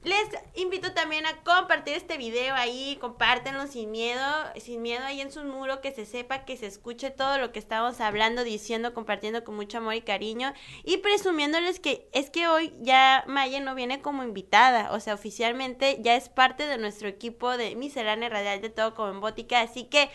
les 0.06 0.30
invito 0.54 0.94
también 0.94 1.26
a 1.26 1.38
compartir 1.38 1.96
este 1.96 2.18
video 2.18 2.54
ahí, 2.54 2.96
compártenlo 3.02 3.66
sin 3.66 3.90
miedo, 3.90 4.24
sin 4.56 4.84
miedo 4.84 5.04
ahí 5.04 5.20
en 5.20 5.32
su 5.32 5.44
muro, 5.44 5.82
que 5.82 5.92
se 5.92 6.06
sepa, 6.06 6.46
que 6.46 6.58
se 6.58 6.68
escuche 6.68 7.10
todo 7.10 7.40
lo 7.40 7.52
que 7.52 7.58
estamos 7.58 8.00
hablando, 8.00 8.44
diciendo, 8.44 8.94
compartiendo 8.94 9.44
con 9.44 9.56
mucho 9.56 9.80
amor 9.80 9.96
y 9.96 10.02
cariño. 10.02 10.54
Y 10.84 10.98
presumiéndoles 10.98 11.80
que 11.80 12.08
es 12.14 12.30
que 12.30 12.48
hoy 12.48 12.72
ya 12.82 13.24
Maya 13.26 13.60
no 13.62 13.74
viene 13.74 14.04
como 14.04 14.24
invitada, 14.24 14.92
o 14.92 15.00
sea, 15.00 15.16
oficialmente 15.16 15.98
ya 16.02 16.16
es 16.16 16.30
parte 16.30 16.68
de 16.68 16.78
nuestro 16.78 17.08
equipo 17.08 17.58
de 17.58 17.76
Miscelánea 17.76 18.30
Radial 18.30 18.62
de 18.62 18.70
Todo 18.70 18.94
como 18.94 19.10
en 19.10 19.22
Bótica, 19.22 19.62
así 19.62 19.86
que 19.86 20.12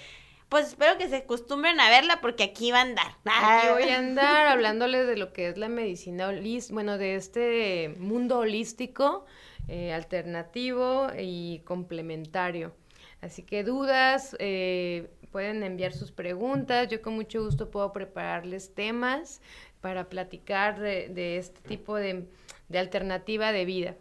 pues 0.51 0.67
espero 0.67 0.99
que 0.99 1.09
se 1.09 1.17
acostumbren 1.17 1.81
a 1.81 1.89
verla 1.89 2.21
porque 2.21 2.43
aquí 2.43 2.73
va 2.73 2.79
a 2.79 2.83
andar. 2.83 3.17
Aquí 3.25 3.69
voy 3.73 3.89
a 3.89 3.99
andar 3.99 4.49
hablándoles 4.49 5.07
de 5.07 5.17
lo 5.17 5.33
que 5.33 5.49
es 5.49 5.57
la 5.57 5.69
medicina 5.69 6.29
holística, 6.29 6.75
bueno, 6.75 6.99
de 6.99 7.15
este 7.15 7.95
mundo 7.99 8.41
holístico, 8.41 9.25
eh, 9.69 9.93
alternativo 9.93 11.09
y 11.17 11.61
complementario. 11.61 12.75
Así 13.21 13.43
que 13.45 13.63
dudas, 13.63 14.37
eh, 14.41 15.11
pueden 15.31 15.63
enviar 15.63 15.93
sus 15.93 16.11
preguntas. 16.11 16.89
Yo 16.89 17.01
con 17.01 17.15
mucho 17.15 17.45
gusto 17.45 17.71
puedo 17.71 17.93
prepararles 17.93 18.75
temas 18.75 19.41
para 19.81 20.09
platicar 20.09 20.81
de, 20.81 21.39
este 21.39 21.61
tipo 21.61 21.97
de 21.97 22.27
alternativa 22.75 23.53
de 23.53 23.65
vida. 23.65 23.97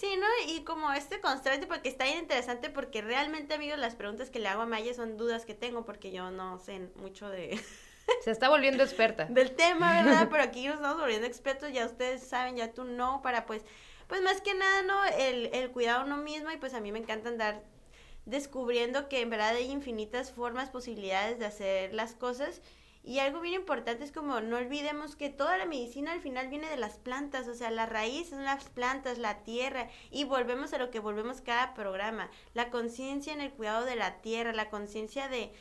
Sí, 0.00 0.16
¿no? 0.16 0.26
Y 0.48 0.64
como 0.64 0.90
este 0.94 1.20
constante, 1.20 1.66
porque 1.66 1.90
está 1.90 2.04
bien 2.04 2.20
interesante, 2.20 2.70
porque 2.70 3.02
realmente, 3.02 3.52
amigos, 3.52 3.78
las 3.78 3.96
preguntas 3.96 4.30
que 4.30 4.38
le 4.38 4.48
hago 4.48 4.62
a 4.62 4.66
Maya 4.66 4.94
son 4.94 5.18
dudas 5.18 5.44
que 5.44 5.52
tengo, 5.54 5.84
porque 5.84 6.10
yo 6.10 6.30
no 6.30 6.58
sé 6.58 6.88
mucho 6.96 7.28
de... 7.28 7.60
Se 8.24 8.30
está 8.30 8.48
volviendo 8.48 8.82
experta. 8.82 9.26
Del 9.28 9.54
tema, 9.54 10.02
¿verdad? 10.02 10.28
Pero 10.30 10.42
aquí 10.42 10.64
nos 10.66 10.76
estamos 10.76 10.98
volviendo 10.98 11.26
expertos, 11.26 11.70
ya 11.70 11.84
ustedes 11.84 12.26
saben, 12.26 12.56
ya 12.56 12.72
tú 12.72 12.84
no, 12.84 13.20
para 13.20 13.44
pues 13.44 13.62
pues 14.08 14.22
más 14.22 14.40
que 14.40 14.54
nada, 14.54 14.82
¿no? 14.82 15.04
El, 15.04 15.50
el 15.52 15.70
cuidado 15.70 16.06
uno 16.06 16.16
mismo 16.16 16.50
y 16.50 16.56
pues 16.56 16.72
a 16.72 16.80
mí 16.80 16.92
me 16.92 16.98
encanta 16.98 17.28
andar 17.28 17.62
descubriendo 18.24 19.06
que 19.08 19.20
en 19.20 19.28
verdad 19.28 19.50
hay 19.50 19.70
infinitas 19.70 20.32
formas, 20.32 20.70
posibilidades 20.70 21.38
de 21.38 21.44
hacer 21.44 21.92
las 21.92 22.14
cosas. 22.14 22.62
Y 23.02 23.18
algo 23.18 23.40
bien 23.40 23.54
importante 23.54 24.04
es 24.04 24.12
como 24.12 24.40
no 24.40 24.58
olvidemos 24.58 25.16
que 25.16 25.30
toda 25.30 25.56
la 25.56 25.64
medicina 25.64 26.12
al 26.12 26.20
final 26.20 26.48
viene 26.48 26.68
de 26.68 26.76
las 26.76 26.98
plantas, 26.98 27.48
o 27.48 27.54
sea, 27.54 27.70
la 27.70 27.86
raíz 27.86 28.28
son 28.28 28.44
las 28.44 28.68
plantas, 28.68 29.18
la 29.18 29.42
tierra, 29.42 29.88
y 30.10 30.24
volvemos 30.24 30.72
a 30.74 30.78
lo 30.78 30.90
que 30.90 31.00
volvemos 31.00 31.40
cada 31.40 31.72
programa, 31.72 32.30
la 32.52 32.70
conciencia 32.70 33.32
en 33.32 33.40
el 33.40 33.52
cuidado 33.52 33.86
de 33.86 33.96
la 33.96 34.20
tierra, 34.20 34.52
la 34.52 34.68
conciencia 34.68 35.28
de 35.28 35.52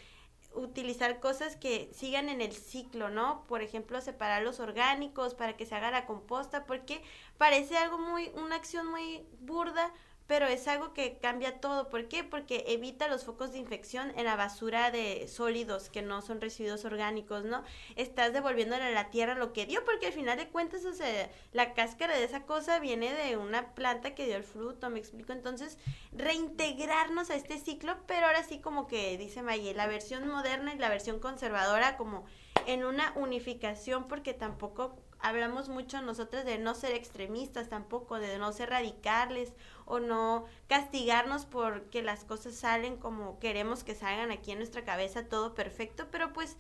utilizar 0.54 1.20
cosas 1.20 1.56
que 1.56 1.90
sigan 1.94 2.28
en 2.28 2.42
el 2.42 2.54
ciclo, 2.54 3.10
¿no? 3.10 3.46
Por 3.48 3.62
ejemplo, 3.62 4.02
separar 4.02 4.44
los 4.44 4.60
orgánicos 4.60 5.36
para 5.36 5.56
que 5.56 5.66
se 5.66 5.76
haga 5.76 5.92
la 5.92 6.06
composta, 6.06 6.66
porque 6.66 7.02
parece 7.38 7.78
algo 7.78 7.98
muy, 8.00 8.32
una 8.36 8.56
acción 8.56 8.88
muy 8.88 9.26
burda, 9.40 9.94
pero 10.30 10.46
es 10.46 10.68
algo 10.68 10.94
que 10.94 11.18
cambia 11.18 11.60
todo. 11.60 11.90
¿Por 11.90 12.08
qué? 12.08 12.24
Porque 12.24 12.64
evita 12.68 13.08
los 13.08 13.26
focos 13.26 13.52
de 13.52 13.58
infección 13.58 14.14
en 14.16 14.26
la 14.26 14.36
basura 14.36 14.92
de 14.92 15.28
sólidos 15.28 15.90
que 15.90 16.04
no 16.04 16.22
son 16.22 16.40
residuos 16.40 16.86
orgánicos, 16.86 17.46
¿no? 17.46 17.64
Estás 17.96 18.32
devolviéndole 18.32 18.84
a 18.84 18.92
la 18.92 19.10
tierra 19.10 19.34
lo 19.34 19.54
que 19.54 19.66
dio, 19.66 19.84
porque 19.86 20.06
al 20.06 20.14
final 20.14 20.38
de 20.38 20.48
cuentas, 20.48 20.86
o 20.86 20.94
sea, 20.94 21.32
la 21.52 21.74
cáscara 21.74 22.16
de 22.16 22.26
esa 22.26 22.44
cosa 22.44 22.78
viene 22.78 23.12
de 23.12 23.38
una 23.38 23.74
planta 23.74 24.14
que 24.14 24.28
dio 24.28 24.36
el 24.36 24.44
fruto, 24.44 24.92
me 24.92 25.00
explico. 25.00 25.34
Entonces, 25.34 25.80
reintegrarnos 26.12 27.32
a 27.32 27.36
este 27.36 27.58
ciclo, 27.58 27.98
pero 28.06 28.28
ahora 28.28 28.44
sí 28.44 28.60
como 28.60 28.86
que 28.86 29.18
dice 29.18 29.42
Maye, 29.42 29.74
la 29.74 29.88
versión 29.88 30.28
moderna 30.28 30.76
y 30.76 30.78
la 30.78 30.90
versión 30.90 31.20
conservadora 31.20 31.98
como 31.98 32.26
en 32.68 32.86
una 32.86 33.14
unificación, 33.16 34.08
porque 34.08 34.36
tampoco 34.36 34.96
hablamos 35.20 35.70
mucho 35.70 36.02
nosotros 36.02 36.46
de 36.46 36.58
no 36.58 36.76
ser 36.76 36.94
extremistas 36.94 37.70
tampoco, 37.70 38.20
de 38.20 38.38
no 38.38 38.52
ser 38.52 38.70
radicales 38.70 39.54
o 39.86 40.00
no 40.00 40.46
castigarnos 40.68 41.46
porque 41.46 42.02
las 42.02 42.24
cosas 42.24 42.56
salen 42.56 42.98
como 42.98 43.40
queremos 43.40 43.84
que 43.84 43.96
salgan 43.96 44.32
aquí 44.32 44.52
en 44.52 44.60
nuestra 44.60 44.84
cabeza, 44.84 45.26
todo 45.26 45.54
perfecto, 45.56 46.08
pero 46.12 46.34
pues... 46.34 46.58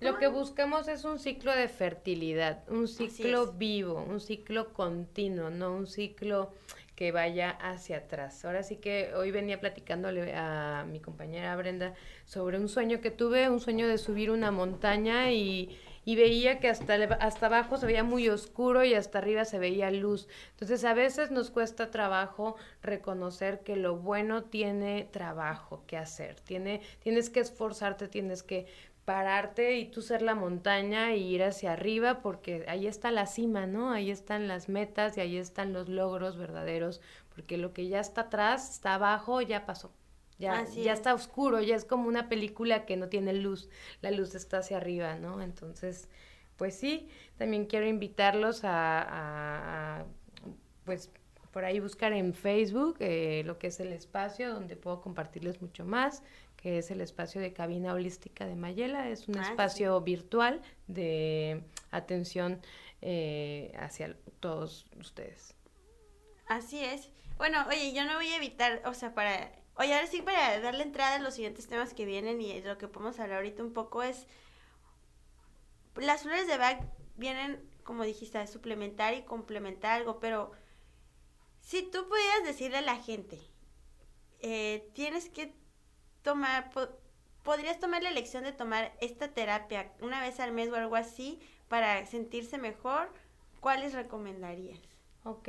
Lo 0.00 0.18
que 0.18 0.26
buscamos 0.26 0.88
es 0.88 1.04
un 1.04 1.18
ciclo 1.18 1.54
de 1.54 1.68
fertilidad, 1.68 2.68
un 2.68 2.88
ciclo 2.88 3.52
vivo, 3.52 4.04
un 4.06 4.20
ciclo 4.20 4.72
continuo, 4.72 5.50
no 5.50 5.72
un 5.72 5.86
ciclo 5.86 6.52
que 6.94 7.10
vaya 7.10 7.50
hacia 7.50 7.98
atrás. 7.98 8.44
Ahora 8.44 8.62
sí 8.62 8.76
que 8.76 9.12
hoy 9.14 9.30
venía 9.30 9.60
platicándole 9.60 10.34
a 10.34 10.84
mi 10.88 11.00
compañera 11.00 11.56
Brenda 11.56 11.94
sobre 12.24 12.58
un 12.58 12.68
sueño 12.68 13.00
que 13.00 13.10
tuve, 13.10 13.48
un 13.48 13.60
sueño 13.60 13.88
de 13.88 13.98
subir 13.98 14.30
una 14.30 14.50
montaña 14.50 15.32
y 15.32 15.76
y 16.04 16.16
veía 16.16 16.60
que 16.60 16.68
hasta, 16.68 16.94
hasta 17.20 17.46
abajo 17.46 17.76
se 17.76 17.86
veía 17.86 18.04
muy 18.04 18.28
oscuro 18.28 18.84
y 18.84 18.94
hasta 18.94 19.18
arriba 19.18 19.44
se 19.44 19.58
veía 19.58 19.90
luz. 19.90 20.28
Entonces 20.50 20.84
a 20.84 20.94
veces 20.94 21.30
nos 21.30 21.50
cuesta 21.50 21.90
trabajo 21.90 22.56
reconocer 22.82 23.60
que 23.60 23.76
lo 23.76 23.96
bueno 23.96 24.44
tiene 24.44 25.08
trabajo 25.10 25.84
que 25.86 25.96
hacer, 25.96 26.40
tiene, 26.40 26.80
tienes 27.00 27.30
que 27.30 27.40
esforzarte, 27.40 28.08
tienes 28.08 28.42
que 28.42 28.66
pararte 29.04 29.76
y 29.76 29.86
tú 29.86 30.02
ser 30.02 30.22
la 30.22 30.34
montaña 30.34 31.14
y 31.14 31.34
ir 31.34 31.42
hacia 31.42 31.72
arriba 31.72 32.20
porque 32.22 32.64
ahí 32.68 32.86
está 32.86 33.10
la 33.10 33.26
cima, 33.26 33.66
¿no? 33.66 33.92
Ahí 33.92 34.10
están 34.10 34.48
las 34.48 34.68
metas 34.68 35.16
y 35.16 35.20
ahí 35.20 35.36
están 35.36 35.72
los 35.72 35.88
logros 35.88 36.36
verdaderos, 36.36 37.00
porque 37.34 37.58
lo 37.58 37.72
que 37.72 37.88
ya 37.88 38.00
está 38.00 38.22
atrás, 38.22 38.70
está 38.70 38.94
abajo, 38.94 39.42
ya 39.42 39.66
pasó. 39.66 39.92
Ya, 40.38 40.64
ya 40.64 40.92
está 40.92 41.14
oscuro, 41.14 41.60
ya 41.60 41.76
es 41.76 41.84
como 41.84 42.08
una 42.08 42.28
película 42.28 42.86
que 42.86 42.96
no 42.96 43.08
tiene 43.08 43.32
luz, 43.32 43.68
la 44.02 44.10
luz 44.10 44.34
está 44.34 44.58
hacia 44.58 44.78
arriba, 44.78 45.14
¿no? 45.16 45.40
Entonces, 45.40 46.08
pues 46.56 46.74
sí, 46.74 47.08
también 47.38 47.66
quiero 47.66 47.86
invitarlos 47.86 48.62
a, 48.64 50.04
pues, 50.84 51.10
por 51.52 51.64
ahí 51.64 51.78
buscar 51.78 52.12
en 52.12 52.34
Facebook 52.34 52.96
eh, 52.98 53.42
lo 53.46 53.58
que 53.58 53.68
es 53.68 53.78
el 53.78 53.92
espacio 53.92 54.52
donde 54.52 54.74
puedo 54.74 55.00
compartirles 55.00 55.62
mucho 55.62 55.84
más, 55.84 56.22
que 56.56 56.78
es 56.78 56.90
el 56.90 57.00
espacio 57.00 57.40
de 57.40 57.52
cabina 57.52 57.92
holística 57.92 58.46
de 58.46 58.56
Mayela, 58.56 59.08
es 59.08 59.28
un 59.28 59.38
ah, 59.38 59.42
espacio 59.42 60.00
virtual 60.00 60.62
de 60.88 61.62
atención 61.92 62.60
eh, 63.02 63.72
hacia 63.78 64.16
todos 64.40 64.86
ustedes. 64.98 65.54
Así 66.46 66.82
es. 66.82 67.10
Bueno, 67.36 67.64
oye, 67.68 67.92
yo 67.92 68.04
no 68.04 68.14
voy 68.14 68.28
a 68.28 68.36
evitar, 68.36 68.82
o 68.86 68.94
sea, 68.94 69.14
para 69.14 69.50
Oye, 69.76 69.92
ahora 69.94 70.06
sí, 70.06 70.22
para 70.22 70.60
darle 70.60 70.84
entrada 70.84 71.16
a 71.16 71.18
los 71.18 71.34
siguientes 71.34 71.66
temas 71.66 71.94
que 71.94 72.04
vienen 72.04 72.40
y 72.40 72.60
lo 72.62 72.78
que 72.78 72.88
podemos 72.88 73.18
hablar 73.18 73.38
ahorita 73.38 73.62
un 73.62 73.72
poco 73.72 74.02
es. 74.02 74.26
Las 75.96 76.22
flores 76.22 76.46
de 76.46 76.58
Bach 76.58 76.80
vienen, 77.16 77.68
como 77.82 78.04
dijiste, 78.04 78.38
a 78.38 78.46
suplementar 78.46 79.14
y 79.14 79.22
complementar 79.22 80.00
algo, 80.00 80.20
pero 80.20 80.52
si 81.60 81.82
tú 81.82 82.08
pudieras 82.08 82.44
decirle 82.44 82.78
a 82.78 82.82
la 82.82 82.96
gente, 82.96 83.40
eh, 84.40 84.88
tienes 84.92 85.28
que 85.28 85.54
tomar, 86.22 86.70
podrías 87.42 87.80
tomar 87.80 88.02
la 88.02 88.10
elección 88.10 88.44
de 88.44 88.52
tomar 88.52 88.92
esta 89.00 89.28
terapia 89.28 89.92
una 90.00 90.20
vez 90.20 90.40
al 90.40 90.52
mes 90.52 90.70
o 90.70 90.76
algo 90.76 90.96
así 90.96 91.40
para 91.68 92.04
sentirse 92.06 92.58
mejor, 92.58 93.12
¿cuáles 93.60 93.92
recomendarías? 93.92 94.78
Ok. 95.24 95.48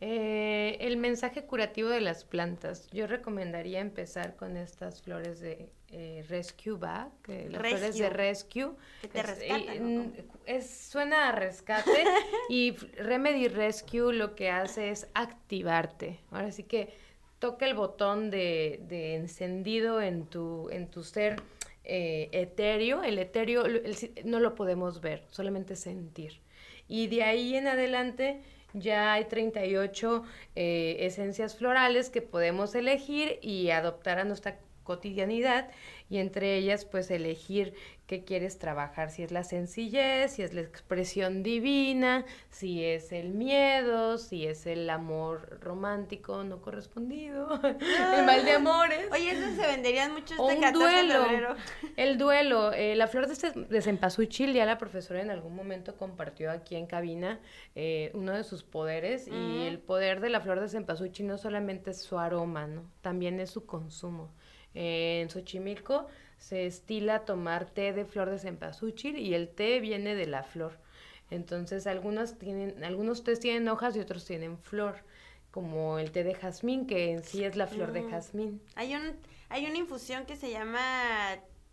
Eh, 0.00 0.76
el 0.80 0.96
mensaje 0.96 1.44
curativo 1.44 1.88
de 1.88 2.00
las 2.00 2.24
plantas. 2.24 2.88
Yo 2.92 3.06
recomendaría 3.08 3.80
empezar 3.80 4.36
con 4.36 4.56
estas 4.56 5.02
flores 5.02 5.40
de 5.40 5.72
eh, 5.90 6.24
Rescue 6.28 6.78
Bag, 6.78 7.10
las 7.26 7.60
flores 7.60 7.98
de 7.98 8.08
Rescue. 8.10 8.70
Que 9.00 9.08
te 9.08 9.22
rescatan, 9.22 10.12
es, 10.46 10.70
suena 10.70 11.28
a 11.28 11.32
rescate 11.32 12.04
y 12.48 12.72
Remedy 12.96 13.48
Rescue 13.48 14.12
lo 14.12 14.36
que 14.36 14.50
hace 14.50 14.90
es 14.90 15.08
activarte. 15.14 16.20
Ahora 16.30 16.52
sí 16.52 16.62
que 16.62 16.90
toca 17.40 17.66
el 17.66 17.74
botón 17.74 18.30
de, 18.30 18.80
de 18.88 19.16
encendido 19.16 20.00
en 20.00 20.26
tu, 20.26 20.68
en 20.70 20.88
tu 20.88 21.02
ser 21.02 21.42
eh, 21.90 22.28
etéreo. 22.32 23.02
El 23.02 23.18
etéreo 23.18 23.64
no 24.24 24.40
lo 24.40 24.54
podemos 24.54 25.00
ver, 25.00 25.24
solamente 25.28 25.74
sentir. 25.74 26.40
Y 26.86 27.06
de 27.06 27.22
ahí 27.22 27.56
en 27.56 27.66
adelante 27.66 28.42
ya 28.80 29.12
hay 29.14 29.24
38 29.24 30.24
eh, 30.56 30.96
esencias 31.00 31.56
florales 31.56 32.10
que 32.10 32.22
podemos 32.22 32.74
elegir 32.74 33.38
y 33.42 33.70
adoptar 33.70 34.18
a 34.18 34.24
nuestra 34.24 34.58
cotidianidad 34.84 35.70
y 36.10 36.18
entre 36.18 36.56
ellas 36.56 36.84
pues 36.84 37.10
elegir 37.10 37.74
qué 38.08 38.24
quieres 38.24 38.58
trabajar, 38.58 39.10
si 39.10 39.22
es 39.22 39.30
la 39.30 39.44
sencillez, 39.44 40.32
si 40.32 40.42
es 40.42 40.54
la 40.54 40.62
expresión 40.62 41.42
divina, 41.42 42.24
si 42.48 42.82
es 42.82 43.12
el 43.12 43.34
miedo, 43.34 44.16
si 44.16 44.46
es 44.46 44.66
el 44.66 44.88
amor 44.88 45.60
romántico 45.60 46.42
no 46.42 46.62
correspondido, 46.62 47.60
el 47.62 48.24
mal 48.24 48.46
de 48.46 48.52
amores. 48.52 49.08
Oye, 49.12 49.32
eso 49.32 49.54
se 49.60 49.66
venderían 49.66 50.14
mucho 50.14 50.34
este 50.34 50.66
un 50.66 50.72
duelo, 50.72 51.54
El 51.96 52.16
duelo, 52.16 52.72
eh, 52.72 52.96
la 52.96 53.08
flor 53.08 53.26
de, 53.26 53.34
este, 53.34 53.50
de 53.52 53.82
cempasúchil, 53.82 54.54
ya 54.54 54.64
la 54.64 54.78
profesora 54.78 55.20
en 55.20 55.30
algún 55.30 55.54
momento 55.54 55.94
compartió 55.96 56.50
aquí 56.50 56.76
en 56.76 56.86
cabina 56.86 57.40
eh, 57.74 58.10
uno 58.14 58.32
de 58.32 58.42
sus 58.42 58.64
poderes 58.64 59.28
y 59.28 59.66
el 59.66 59.80
poder 59.80 60.20
de 60.20 60.30
la 60.30 60.40
flor 60.40 60.60
de 60.60 60.68
cempasúchil 60.68 61.26
no 61.26 61.36
solamente 61.36 61.90
es 61.90 62.00
su 62.00 62.18
aroma, 62.18 62.66
¿no? 62.66 62.90
También 63.02 63.38
es 63.38 63.50
su 63.50 63.66
consumo. 63.66 64.32
En 64.78 65.28
Xochimilco 65.28 66.06
se 66.38 66.66
estila 66.66 67.24
tomar 67.24 67.66
té 67.66 67.92
de 67.92 68.04
flor 68.04 68.30
de 68.30 68.38
cempasúchil 68.38 69.18
y 69.18 69.34
el 69.34 69.48
té 69.48 69.80
viene 69.80 70.14
de 70.14 70.26
la 70.26 70.44
flor. 70.44 70.78
Entonces, 71.30 71.88
algunos 71.88 72.38
tienen, 72.38 72.84
algunos 72.84 73.24
tés 73.24 73.40
tienen 73.40 73.68
hojas 73.68 73.96
y 73.96 74.00
otros 74.00 74.24
tienen 74.24 74.56
flor, 74.56 75.02
como 75.50 75.98
el 75.98 76.12
té 76.12 76.22
de 76.22 76.34
jazmín, 76.34 76.86
que 76.86 77.10
en 77.10 77.24
sí 77.24 77.44
es 77.44 77.56
la 77.56 77.66
flor 77.66 77.92
de 77.92 78.02
mm. 78.02 78.10
jazmín. 78.10 78.62
Hay 78.76 78.94
un, 78.94 79.16
hay 79.48 79.66
una 79.66 79.78
infusión 79.78 80.26
que 80.26 80.36
se 80.36 80.50
llama 80.50 80.80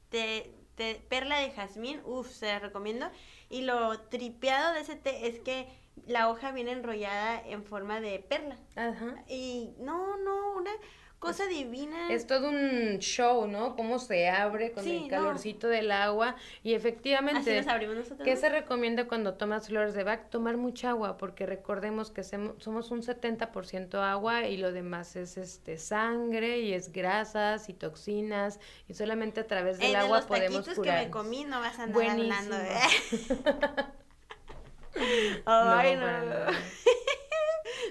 té, 0.09 0.51
perla 1.07 1.39
de 1.39 1.51
jazmín, 1.51 2.01
uff, 2.05 2.31
se 2.31 2.47
la 2.47 2.59
recomiendo. 2.59 3.05
Y 3.51 3.61
lo 3.61 3.99
tripeado 3.99 4.73
de 4.73 4.81
ese 4.81 4.95
té 4.95 5.27
es 5.27 5.39
que 5.41 5.67
la 6.07 6.29
hoja 6.29 6.51
viene 6.51 6.71
enrollada 6.71 7.39
en 7.47 7.63
forma 7.63 8.01
de 8.01 8.17
perla. 8.19 8.57
Ajá. 8.75 9.23
Y 9.29 9.75
no, 9.77 10.17
no, 10.17 10.57
una 10.57 10.71
cosa 11.19 11.47
divina. 11.47 12.11
Es 12.11 12.27
todo 12.27 12.49
un 12.49 12.99
show, 12.99 13.47
¿no? 13.47 13.75
Cómo 13.75 13.99
se 13.99 14.29
abre 14.29 14.71
con 14.71 14.87
el 14.87 15.07
calorcito 15.07 15.67
del 15.67 15.91
agua. 15.91 16.35
Y 16.63 16.73
efectivamente, 16.73 17.59
Así 17.59 17.69
abrimos 17.69 17.95
nosotros. 17.95 18.25
¿qué 18.25 18.35
se 18.35 18.49
recomienda 18.49 19.07
cuando 19.07 19.33
tomas 19.33 19.67
flores 19.67 19.93
de 19.93 20.03
Bach? 20.03 20.29
Tomar 20.29 20.57
mucha 20.57 20.91
agua, 20.91 21.17
porque 21.17 21.45
recordemos 21.45 22.11
que 22.11 22.23
somos 22.23 22.91
un 22.91 23.01
70% 23.01 23.95
agua 23.95 24.47
y 24.47 24.57
lo 24.57 24.71
demás 24.71 25.15
es 25.15 25.37
este 25.37 25.77
sangre 25.77 26.59
y 26.59 26.73
es 26.73 26.91
grasas 26.91 27.69
y 27.69 27.73
toxinas. 27.73 28.59
Y 28.87 28.93
solamente 28.93 29.41
a 29.41 29.47
través 29.47 29.79
del 29.79 29.95
agua 29.95 30.21
de 30.21 30.21
los 30.21 30.27
podemos 30.27 30.69
curar. 30.69 30.99
que 30.99 31.05
me 31.05 31.11
comí 31.11 31.43
no 31.45 31.59
vas 31.59 31.79
a 31.79 31.83
andar 31.83 32.09
hablando. 32.09 32.55
¿eh? 32.55 32.79
Ay, 35.45 35.95
no. 35.95 36.05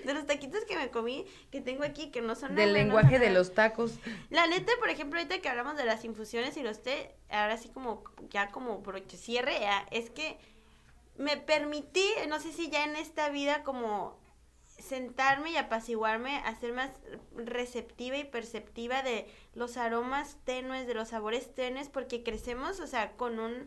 De 0.05 0.15
los 0.15 0.27
taquitos 0.27 0.65
que 0.65 0.77
me 0.77 0.91
comí, 0.91 1.27
que 1.51 1.61
tengo 1.61 1.85
aquí, 1.85 2.11
que 2.11 2.21
no 2.21 2.35
son 2.35 2.55
Del 2.55 2.73
lenguaje 2.73 3.19
de 3.19 3.31
los 3.31 3.55
tacos. 3.55 3.99
La 4.31 4.47
neta, 4.47 4.73
por 4.79 4.91
ejemplo, 4.91 5.19
ahorita 5.19 5.41
que 5.41 5.49
hablamos 5.49 5.77
de 5.77 5.85
las 5.85 6.05
infusiones 6.05 6.57
y 6.57 6.63
los 6.63 6.83
té, 6.83 7.15
ahora 7.31 7.57
sí 7.57 7.69
como, 7.69 8.05
ya 8.31 8.49
como 8.49 8.79
broche 8.79 9.17
cierre, 9.17 9.59
es 9.91 10.11
que 10.11 10.39
me 11.17 11.37
permití, 11.37 12.07
no 12.29 12.41
sé 12.41 12.53
si 12.53 12.71
ya 12.71 12.85
en 12.85 12.97
esta 12.97 13.29
vida 13.29 13.63
como 13.63 14.19
sentarme 14.79 15.53
y 15.53 15.57
apaciguarme 15.57 16.39
a 16.39 16.55
ser 16.57 16.73
más 16.73 16.91
receptiva 17.37 18.17
y 18.17 18.25
perceptiva 18.25 19.03
de 19.03 19.27
los 19.55 19.77
aromas 19.77 20.37
tenues, 20.45 20.87
de 20.87 20.95
los 20.95 21.09
sabores 21.09 21.55
tenues, 21.55 21.89
porque 21.89 22.23
crecemos, 22.23 22.81
o 22.81 22.87
sea, 22.87 23.13
con 23.13 23.39
un 23.39 23.67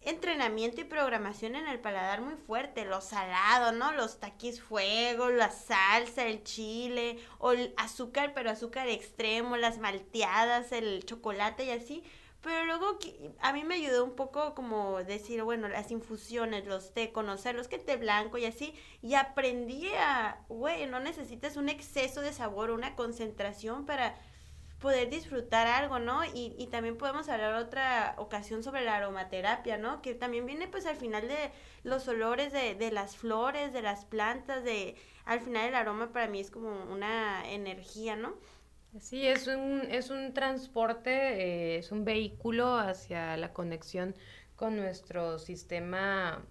entrenamiento 0.00 0.80
y 0.80 0.84
programación 0.84 1.56
en 1.56 1.66
el 1.66 1.80
paladar 1.80 2.20
muy 2.20 2.34
fuerte, 2.34 2.84
lo 2.84 3.00
salado, 3.00 3.72
¿no? 3.72 3.92
Los 3.92 4.20
taquis 4.20 4.62
fuego, 4.62 5.30
la 5.30 5.50
salsa, 5.50 6.26
el 6.26 6.44
chile, 6.44 7.18
o 7.38 7.52
el 7.52 7.74
azúcar, 7.76 8.32
pero 8.34 8.50
azúcar 8.50 8.88
extremo, 8.88 9.56
las 9.56 9.78
malteadas, 9.78 10.72
el 10.72 11.04
chocolate 11.04 11.64
y 11.64 11.70
así. 11.70 12.04
Pero 12.40 12.64
luego 12.66 12.98
a 13.40 13.52
mí 13.52 13.64
me 13.64 13.74
ayudó 13.74 14.04
un 14.04 14.14
poco 14.14 14.54
como 14.54 15.02
decir, 15.02 15.42
bueno, 15.42 15.68
las 15.68 15.90
infusiones, 15.90 16.66
los 16.66 16.94
té, 16.94 17.10
conocerlos, 17.10 17.66
que 17.66 17.78
té 17.78 17.96
blanco 17.96 18.38
y 18.38 18.44
así. 18.44 18.74
Y 19.02 19.14
aprendí 19.14 19.88
a, 19.98 20.44
güey, 20.48 20.86
no 20.86 21.00
necesitas 21.00 21.56
un 21.56 21.68
exceso 21.68 22.20
de 22.20 22.32
sabor, 22.32 22.70
una 22.70 22.94
concentración 22.94 23.86
para 23.86 24.16
poder 24.80 25.10
disfrutar 25.10 25.66
algo, 25.66 25.98
¿no? 25.98 26.24
Y, 26.24 26.54
y 26.58 26.68
también 26.68 26.96
podemos 26.96 27.28
hablar 27.28 27.54
otra 27.54 28.14
ocasión 28.18 28.62
sobre 28.62 28.84
la 28.84 28.96
aromaterapia, 28.96 29.76
¿no? 29.76 30.02
Que 30.02 30.14
también 30.14 30.46
viene 30.46 30.68
pues 30.68 30.86
al 30.86 30.96
final 30.96 31.26
de 31.26 31.50
los 31.82 32.06
olores 32.08 32.52
de, 32.52 32.74
de 32.74 32.90
las 32.90 33.16
flores, 33.16 33.72
de 33.72 33.82
las 33.82 34.04
plantas, 34.04 34.64
de... 34.64 34.96
Al 35.24 35.40
final 35.40 35.68
el 35.68 35.74
aroma 35.74 36.12
para 36.12 36.28
mí 36.28 36.40
es 36.40 36.50
como 36.50 36.84
una 36.92 37.48
energía, 37.50 38.16
¿no? 38.16 38.34
Sí, 39.00 39.26
es 39.26 39.46
un, 39.46 39.82
es 39.90 40.10
un 40.10 40.32
transporte, 40.32 41.10
eh, 41.10 41.78
es 41.78 41.92
un 41.92 42.04
vehículo 42.04 42.76
hacia 42.76 43.36
la 43.36 43.52
conexión 43.52 44.14
con 44.56 44.76
nuestro 44.76 45.38
sistema 45.38 46.42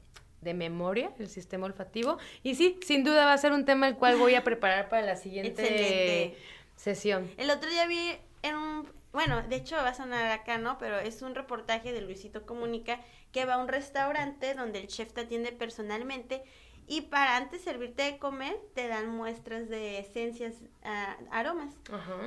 de 0.41 0.53
memoria, 0.53 1.11
el 1.17 1.28
sistema 1.28 1.65
olfativo. 1.65 2.17
Y 2.43 2.55
sí, 2.55 2.80
sin 2.86 3.03
duda 3.03 3.25
va 3.25 3.34
a 3.34 3.38
ser 3.38 3.51
un 3.53 3.65
tema 3.65 3.88
el 3.88 3.95
cual 3.95 4.17
voy 4.17 4.36
a 4.36 4.43
preparar 4.43 4.88
para 4.88 5.01
la 5.01 5.15
siguiente 5.15 6.38
sesión. 6.78 7.30
El 7.36 7.49
otro 7.49 7.69
día 7.69 7.86
vi 7.88 8.15
en 8.43 8.55
un, 8.55 8.89
bueno, 9.11 9.41
de 9.41 9.57
hecho 9.57 9.75
va 9.75 9.89
a 9.89 9.93
sonar 9.93 10.32
acá, 10.32 10.57
¿no? 10.57 10.78
Pero 10.78 10.97
es 10.97 11.21
un 11.21 11.36
reportaje 11.36 11.91
de 11.91 12.01
Luisito 12.01 12.45
Comunica 12.45 13.01
que 13.34 13.45
va 13.45 13.55
a 13.55 13.57
un 13.57 13.67
restaurante 13.67 14.53
donde 14.53 14.80
el 14.80 14.88
chef 14.88 15.11
te 15.11 15.21
atiende 15.21 15.51
personalmente 15.51 16.43
y 16.89 17.01
para 17.01 17.35
antes 17.35 17.61
servirte 17.61 18.03
de 18.03 18.17
comer, 18.17 18.57
te 18.73 18.88
dan 18.88 19.09
muestras 19.09 19.67
de 19.67 19.99
esencias, 19.99 20.53
uh, 20.85 21.25
aromas. 21.31 21.75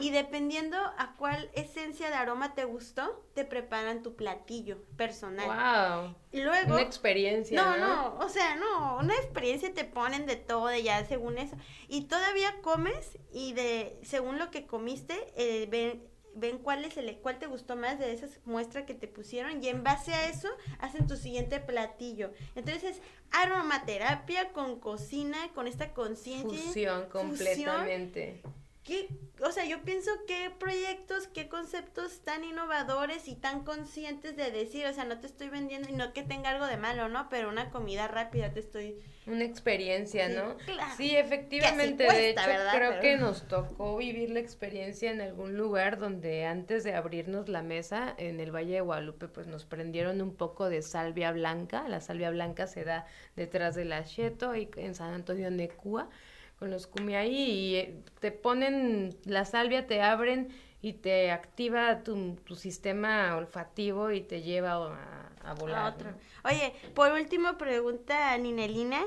Y 0.00 0.10
dependiendo 0.10 0.76
a 0.76 1.14
cuál 1.16 1.50
esencia 1.54 2.08
de 2.08 2.14
aroma 2.14 2.54
te 2.54 2.64
gustó, 2.66 3.24
te 3.34 3.46
preparan 3.46 4.02
tu 4.02 4.16
platillo 4.16 4.82
personal. 4.98 5.46
¡Wow! 5.46 6.14
Luego. 6.44 6.74
Una 6.74 6.82
experiencia. 6.82 7.60
No, 7.60 7.78
no, 7.78 8.18
o 8.18 8.28
sea, 8.28 8.56
no, 8.56 8.98
una 8.98 9.14
experiencia 9.14 9.72
te 9.72 9.84
ponen 9.84 10.26
de 10.26 10.36
todo, 10.36 10.66
de 10.66 10.82
ya 10.82 11.06
según 11.06 11.38
eso. 11.38 11.56
Y 11.88 12.02
todavía 12.02 12.60
comes 12.60 13.18
y 13.32 13.54
de 13.54 13.98
según 14.02 14.38
lo 14.38 14.50
que 14.50 14.66
comiste, 14.66 15.16
eh, 15.36 15.68
ven, 15.70 16.06
ven 16.34 16.58
cuál 16.58 16.84
es 16.84 16.96
el 16.96 17.16
cuál 17.18 17.38
te 17.38 17.46
gustó 17.46 17.76
más 17.76 17.98
de 17.98 18.12
esas 18.12 18.40
muestras 18.44 18.84
que 18.84 18.94
te 18.94 19.08
pusieron 19.08 19.62
y 19.62 19.68
en 19.68 19.82
base 19.82 20.12
a 20.14 20.28
eso 20.28 20.48
hacen 20.78 21.06
tu 21.06 21.16
siguiente 21.16 21.60
platillo. 21.60 22.32
Entonces, 22.54 23.00
aromaterapia 23.30 24.52
con 24.52 24.80
cocina, 24.80 25.50
con 25.54 25.66
esta 25.66 25.92
conciencia. 25.92 26.58
Fusión 26.58 27.08
completamente. 27.08 28.42
¿Qué, 28.82 29.08
o 29.42 29.52
sea, 29.52 29.66
yo 29.66 29.82
pienso 29.82 30.10
qué 30.26 30.50
proyectos, 30.58 31.26
qué 31.26 31.48
conceptos 31.48 32.20
tan 32.22 32.44
innovadores 32.44 33.28
y 33.28 33.34
tan 33.34 33.62
conscientes 33.62 34.36
de 34.36 34.50
decir, 34.50 34.86
o 34.86 34.92
sea, 34.94 35.04
no 35.04 35.20
te 35.20 35.26
estoy 35.26 35.50
vendiendo 35.50 35.90
y 35.90 35.92
no 35.92 36.14
que 36.14 36.22
tenga 36.22 36.48
algo 36.48 36.66
de 36.66 36.78
malo, 36.78 37.10
¿no? 37.10 37.28
Pero 37.28 37.50
una 37.50 37.70
comida 37.70 38.08
rápida 38.08 38.54
te 38.54 38.60
estoy... 38.60 38.98
Una 39.26 39.44
experiencia, 39.44 40.30
¿no? 40.30 40.56
Sí, 40.96 41.14
efectivamente, 41.14 42.04
de 42.04 42.30
hecho, 42.30 42.42
creo 42.72 43.00
que 43.00 43.16
nos 43.18 43.46
tocó 43.48 43.98
vivir 43.98 44.30
la 44.30 44.40
experiencia 44.40 45.10
en 45.10 45.20
algún 45.20 45.58
lugar 45.58 45.98
donde 45.98 46.46
antes 46.46 46.82
de 46.82 46.94
abrirnos 46.94 47.50
la 47.50 47.62
mesa 47.62 48.14
en 48.16 48.40
el 48.40 48.50
Valle 48.50 48.74
de 48.74 48.80
Guadalupe, 48.80 49.28
pues 49.28 49.46
nos 49.46 49.66
prendieron 49.66 50.22
un 50.22 50.34
poco 50.34 50.70
de 50.70 50.80
salvia 50.80 51.32
blanca. 51.32 51.86
La 51.86 52.00
salvia 52.00 52.30
blanca 52.30 52.66
se 52.66 52.84
da 52.84 53.06
detrás 53.36 53.74
del 53.74 53.92
acheto 53.92 54.56
y 54.56 54.70
en 54.76 54.94
San 54.94 55.12
Antonio 55.12 55.50
de 55.50 55.68
Cuba 55.68 56.08
con 56.60 56.70
los 56.70 56.88
ahí 57.16 57.34
y 57.34 57.76
eh, 57.76 58.02
te 58.20 58.30
ponen 58.30 59.16
la 59.24 59.46
salvia, 59.46 59.86
te 59.86 60.02
abren 60.02 60.48
y 60.82 60.92
te 60.92 61.30
activa 61.30 62.02
tu, 62.02 62.36
tu 62.44 62.54
sistema 62.54 63.34
olfativo 63.36 64.10
y 64.10 64.20
te 64.20 64.42
lleva 64.42 64.72
a, 64.72 65.32
a 65.42 65.54
volar. 65.54 65.96
Oye, 66.44 66.74
por 66.94 67.12
último 67.12 67.56
pregunta, 67.56 68.36
Ninelina, 68.36 69.00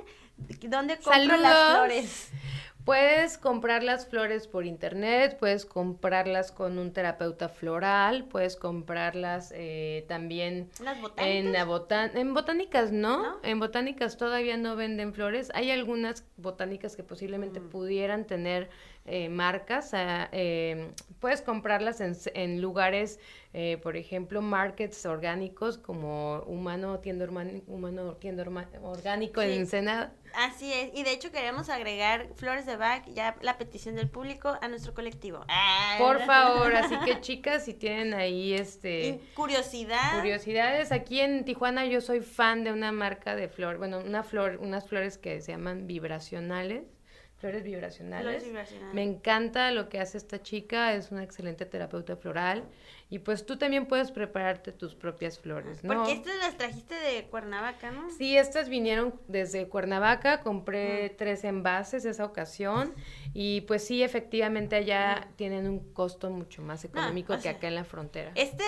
¿dónde 0.63 0.97
compro 0.97 1.37
las 1.37 1.71
flores? 1.71 2.31
Puedes 2.85 3.37
comprar 3.37 3.81
las 3.81 4.07
flores 4.07 4.47
por 4.47 4.65
internet, 4.65 5.37
puedes 5.39 5.65
comprarlas 5.65 6.51
con 6.51 6.77
un 6.77 6.91
terapeuta 6.91 7.47
floral, 7.47 8.25
puedes 8.25 8.57
comprarlas 8.57 9.53
eh, 9.55 10.03
también 10.09 10.69
en, 11.15 11.53
la 11.53 11.61
en 12.13 12.33
botánicas, 12.33 12.91
¿no? 12.91 13.39
En 13.41 13.59
botánicas 13.59 14.17
todavía 14.17 14.57
no 14.57 14.75
venden 14.75 15.13
flores. 15.13 15.49
Hay 15.53 15.71
algunas 15.71 16.25
botánicas 16.35 16.97
que 16.97 17.03
posiblemente 17.03 17.61
mm. 17.61 17.69
pudieran 17.69 18.25
tener 18.25 18.69
eh, 19.05 19.29
marcas. 19.29 19.91
Eh, 19.93 20.91
puedes 21.19 21.41
comprarlas 21.41 22.01
en, 22.01 22.15
en 22.33 22.61
lugares, 22.61 23.19
eh, 23.53 23.77
por 23.81 23.97
ejemplo, 23.97 24.41
markets 24.41 25.05
orgánicos 25.05 25.77
como 25.77 26.39
Humano 26.47 26.99
Tienda, 26.99 27.25
humano, 27.67 28.15
tienda 28.15 28.45
Orgánico 28.81 29.41
en 29.41 29.51
Ensenada. 29.51 30.13
Así 30.35 30.73
es, 30.73 30.89
y 30.95 31.03
de 31.03 31.11
hecho 31.11 31.31
queremos 31.31 31.69
agregar 31.69 32.29
Flores 32.35 32.65
de 32.65 32.75
Bach, 32.75 33.05
ya 33.13 33.35
la 33.41 33.59
petición 33.59 33.95
del 33.95 34.09
público, 34.09 34.57
a 34.61 34.67
nuestro 34.67 34.95
colectivo. 34.95 35.45
Por 35.99 36.21
favor, 36.25 36.75
así 36.75 36.97
que 37.05 37.21
chicas, 37.21 37.65
si 37.65 37.75
tienen 37.75 38.15
ahí 38.15 38.53
este... 38.53 39.19
curiosidad. 39.35 40.15
Curiosidades, 40.15 40.91
aquí 40.91 41.19
en 41.19 41.45
Tijuana 41.45 41.85
yo 41.85 42.01
soy 42.01 42.21
fan 42.21 42.63
de 42.63 42.71
una 42.71 42.91
marca 42.91 43.35
de 43.35 43.47
flor, 43.47 43.77
bueno, 43.77 43.99
una 43.99 44.23
flor, 44.23 44.57
unas 44.59 44.87
flores 44.87 45.19
que 45.19 45.39
se 45.39 45.51
llaman 45.51 45.85
vibracionales 45.85 46.83
flores 47.43 47.65
vibracionales. 47.65 48.45
Me 48.93 49.03
encanta 49.03 49.69
lo 49.71 49.89
que 49.89 49.99
hace 49.99 50.17
esta 50.17 50.41
chica, 50.41 50.93
es 50.93 51.11
una 51.11 51.23
excelente 51.23 51.65
terapeuta 51.65 52.15
floral. 52.15 52.63
Y 53.09 53.19
pues 53.19 53.45
tú 53.45 53.57
también 53.57 53.85
puedes 53.85 54.11
prepararte 54.11 54.71
tus 54.71 54.95
propias 54.95 55.37
flores, 55.37 55.83
¿no? 55.83 55.93
Porque 55.93 56.13
estas 56.13 56.37
las 56.37 56.57
trajiste 56.57 56.95
de 56.95 57.25
Cuernavaca, 57.25 57.91
¿no? 57.91 58.09
Sí, 58.09 58.37
estas 58.37 58.69
vinieron 58.69 59.13
desde 59.27 59.67
Cuernavaca, 59.67 60.39
compré 60.39 61.09
tres 61.09 61.43
envases 61.43 62.05
esa 62.05 62.23
ocasión 62.23 62.93
y 63.33 63.61
pues 63.61 63.85
sí, 63.85 64.03
efectivamente 64.03 64.75
allá 64.75 65.27
tienen 65.35 65.67
un 65.67 65.93
costo 65.93 66.29
mucho 66.29 66.61
más 66.61 66.85
económico 66.85 67.37
que 67.39 67.49
acá 67.49 67.67
en 67.67 67.75
la 67.75 67.83
frontera. 67.83 68.31
Este, 68.35 68.63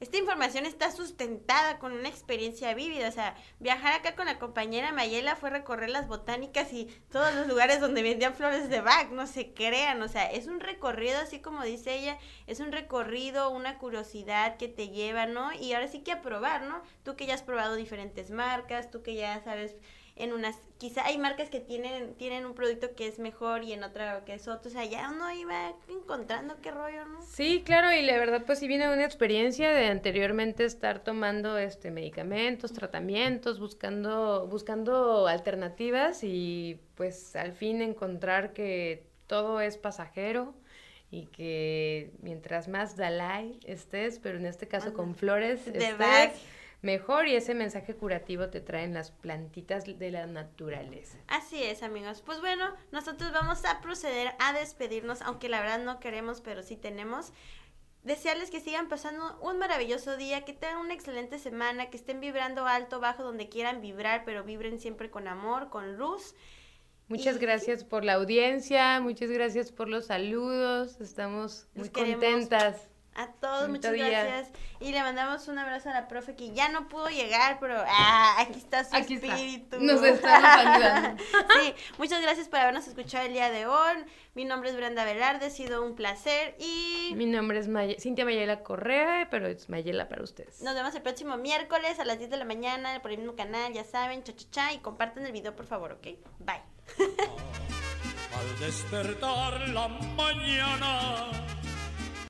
esta 0.00 0.16
información 0.16 0.66
está 0.66 0.90
sustentada 0.90 1.78
con 1.78 1.92
una 1.92 2.08
experiencia 2.08 2.74
vívida, 2.74 3.08
o 3.08 3.12
sea, 3.12 3.36
viajar 3.60 3.92
acá 3.92 4.16
con 4.16 4.26
la 4.26 4.40
compañera 4.40 4.90
Mayela 4.90 5.36
fue 5.36 5.50
recorrer 5.50 5.90
las 5.90 6.08
botánicas 6.08 6.72
y 6.72 6.86
todos 7.12 7.32
los 7.34 7.46
lugares 7.46 7.80
donde 7.80 8.02
vendían 8.02 8.34
flores 8.34 8.68
de 8.68 8.80
Bach, 8.80 9.10
no 9.10 9.28
se 9.28 9.54
crean, 9.54 10.02
o 10.02 10.08
sea, 10.08 10.30
es 10.30 10.48
un 10.48 10.58
recorrido 10.58 11.18
así 11.20 11.38
como 11.38 11.62
dice 11.62 11.96
ella, 11.96 12.18
es 12.48 12.58
un 12.58 12.72
recorrido, 12.72 13.50
una 13.50 13.78
curiosidad 13.78 14.56
que 14.56 14.66
te 14.66 14.88
lleva, 14.88 15.26
¿no? 15.26 15.52
Y 15.52 15.74
ahora 15.74 15.86
sí 15.86 16.00
que 16.00 16.10
a 16.10 16.22
probar, 16.22 16.62
¿no? 16.62 16.82
Tú 17.04 17.14
que 17.14 17.26
ya 17.26 17.34
has 17.34 17.42
probado 17.42 17.76
diferentes 17.76 18.32
marcas, 18.32 18.90
tú 18.90 19.02
que 19.02 19.14
ya 19.14 19.42
sabes 19.44 19.76
en 20.18 20.32
unas, 20.32 20.56
quizá 20.78 21.06
hay 21.06 21.16
marcas 21.16 21.48
que 21.48 21.60
tienen, 21.60 22.14
tienen 22.14 22.44
un 22.44 22.54
producto 22.54 22.94
que 22.94 23.06
es 23.06 23.18
mejor 23.18 23.64
y 23.64 23.72
en 23.72 23.84
otra 23.84 24.24
que 24.24 24.34
es 24.34 24.48
otro, 24.48 24.68
o 24.68 24.72
sea, 24.72 24.84
ya 24.84 25.10
uno 25.10 25.32
iba 25.32 25.74
encontrando 25.88 26.60
qué 26.60 26.70
rollo, 26.70 27.04
¿no? 27.06 27.22
Sí, 27.22 27.62
claro, 27.64 27.92
y 27.92 28.02
la 28.02 28.18
verdad 28.18 28.42
pues 28.44 28.58
si 28.58 28.68
viene 28.68 28.92
una 28.92 29.04
experiencia 29.04 29.70
de 29.70 29.86
anteriormente 29.86 30.64
estar 30.64 31.04
tomando 31.04 31.56
este 31.56 31.90
medicamentos, 31.90 32.72
tratamientos, 32.72 33.60
buscando, 33.60 34.46
buscando 34.48 35.26
alternativas 35.26 36.24
y 36.24 36.80
pues 36.96 37.36
al 37.36 37.52
fin 37.52 37.80
encontrar 37.80 38.52
que 38.52 39.06
todo 39.26 39.60
es 39.60 39.78
pasajero, 39.78 40.54
y 41.10 41.26
que 41.26 42.12
mientras 42.20 42.68
más 42.68 42.96
Dalai 42.96 43.58
estés, 43.64 44.18
pero 44.18 44.36
en 44.36 44.44
este 44.44 44.68
caso 44.68 44.92
con 44.92 45.14
flores, 45.14 45.66
estés 45.66 45.96
mejor 46.82 47.26
y 47.26 47.34
ese 47.34 47.54
mensaje 47.54 47.94
curativo 47.94 48.48
te 48.50 48.60
traen 48.60 48.94
las 48.94 49.10
plantitas 49.10 49.84
de 49.84 50.10
la 50.10 50.26
naturaleza. 50.26 51.18
Así 51.26 51.62
es, 51.62 51.82
amigos. 51.82 52.22
Pues 52.24 52.40
bueno, 52.40 52.74
nosotros 52.92 53.32
vamos 53.32 53.64
a 53.64 53.80
proceder 53.80 54.32
a 54.38 54.52
despedirnos, 54.52 55.22
aunque 55.22 55.48
la 55.48 55.60
verdad 55.60 55.80
no 55.80 56.00
queremos, 56.00 56.40
pero 56.40 56.62
sí 56.62 56.76
tenemos. 56.76 57.32
Desearles 58.04 58.50
que 58.50 58.60
sigan 58.60 58.88
pasando 58.88 59.38
un 59.42 59.58
maravilloso 59.58 60.16
día, 60.16 60.44
que 60.44 60.52
tengan 60.52 60.78
una 60.78 60.94
excelente 60.94 61.38
semana, 61.38 61.90
que 61.90 61.96
estén 61.96 62.20
vibrando 62.20 62.66
alto, 62.66 63.00
bajo, 63.00 63.24
donde 63.24 63.48
quieran 63.48 63.80
vibrar, 63.80 64.24
pero 64.24 64.44
vibren 64.44 64.78
siempre 64.78 65.10
con 65.10 65.26
amor, 65.26 65.68
con 65.68 65.96
luz. 65.96 66.34
Muchas 67.08 67.38
gracias 67.38 67.84
por 67.84 68.04
la 68.04 68.14
audiencia, 68.14 69.00
muchas 69.00 69.30
gracias 69.30 69.72
por 69.72 69.88
los 69.88 70.06
saludos, 70.06 71.00
estamos 71.00 71.66
muy 71.74 71.88
contentas. 71.88 72.87
A 73.18 73.26
todos, 73.32 73.68
muchas 73.68 73.94
gracias. 73.94 74.48
Y 74.78 74.92
le 74.92 75.02
mandamos 75.02 75.48
un 75.48 75.58
abrazo 75.58 75.90
a 75.90 75.92
la 75.92 76.06
profe 76.06 76.36
que 76.36 76.52
ya 76.52 76.68
no 76.68 76.88
pudo 76.88 77.08
llegar, 77.08 77.58
pero 77.58 77.74
ah, 77.84 78.36
aquí 78.38 78.60
está 78.60 78.84
su 78.84 78.94
espíritu. 78.94 79.80
Nos 79.80 80.04
está 80.04 80.60
ayudando. 80.60 81.24
sí, 81.60 81.74
muchas 81.98 82.22
gracias 82.22 82.48
por 82.48 82.60
habernos 82.60 82.86
escuchado 82.86 83.26
el 83.26 83.32
día 83.32 83.50
de 83.50 83.66
hoy. 83.66 84.04
Mi 84.34 84.44
nombre 84.44 84.70
es 84.70 84.76
Brenda 84.76 85.04
Velarde, 85.04 85.46
ha 85.46 85.50
sido 85.50 85.84
un 85.84 85.96
placer 85.96 86.54
y... 86.60 87.12
Mi 87.16 87.26
nombre 87.26 87.58
es 87.58 87.68
Cintia 88.00 88.24
Mayela 88.24 88.62
Correa, 88.62 89.26
pero 89.32 89.48
es 89.48 89.68
Mayela 89.68 90.08
para 90.08 90.22
ustedes. 90.22 90.62
Nos 90.62 90.76
vemos 90.76 90.94
el 90.94 91.02
próximo 91.02 91.36
miércoles 91.38 91.98
a 91.98 92.04
las 92.04 92.18
10 92.20 92.30
de 92.30 92.36
la 92.36 92.44
mañana 92.44 93.02
por 93.02 93.10
el 93.10 93.18
mismo 93.18 93.34
canal, 93.34 93.72
ya 93.72 93.82
saben, 93.82 94.22
cha 94.22 94.32
cha 94.36 94.46
cha, 94.52 94.72
y 94.72 94.78
compartan 94.78 95.26
el 95.26 95.32
video 95.32 95.56
por 95.56 95.66
favor, 95.66 95.90
¿ok? 95.90 96.06
Bye. 96.38 96.62
Al 98.38 98.60
despertar 98.60 99.68
la 99.70 99.88
mañana 99.88 101.57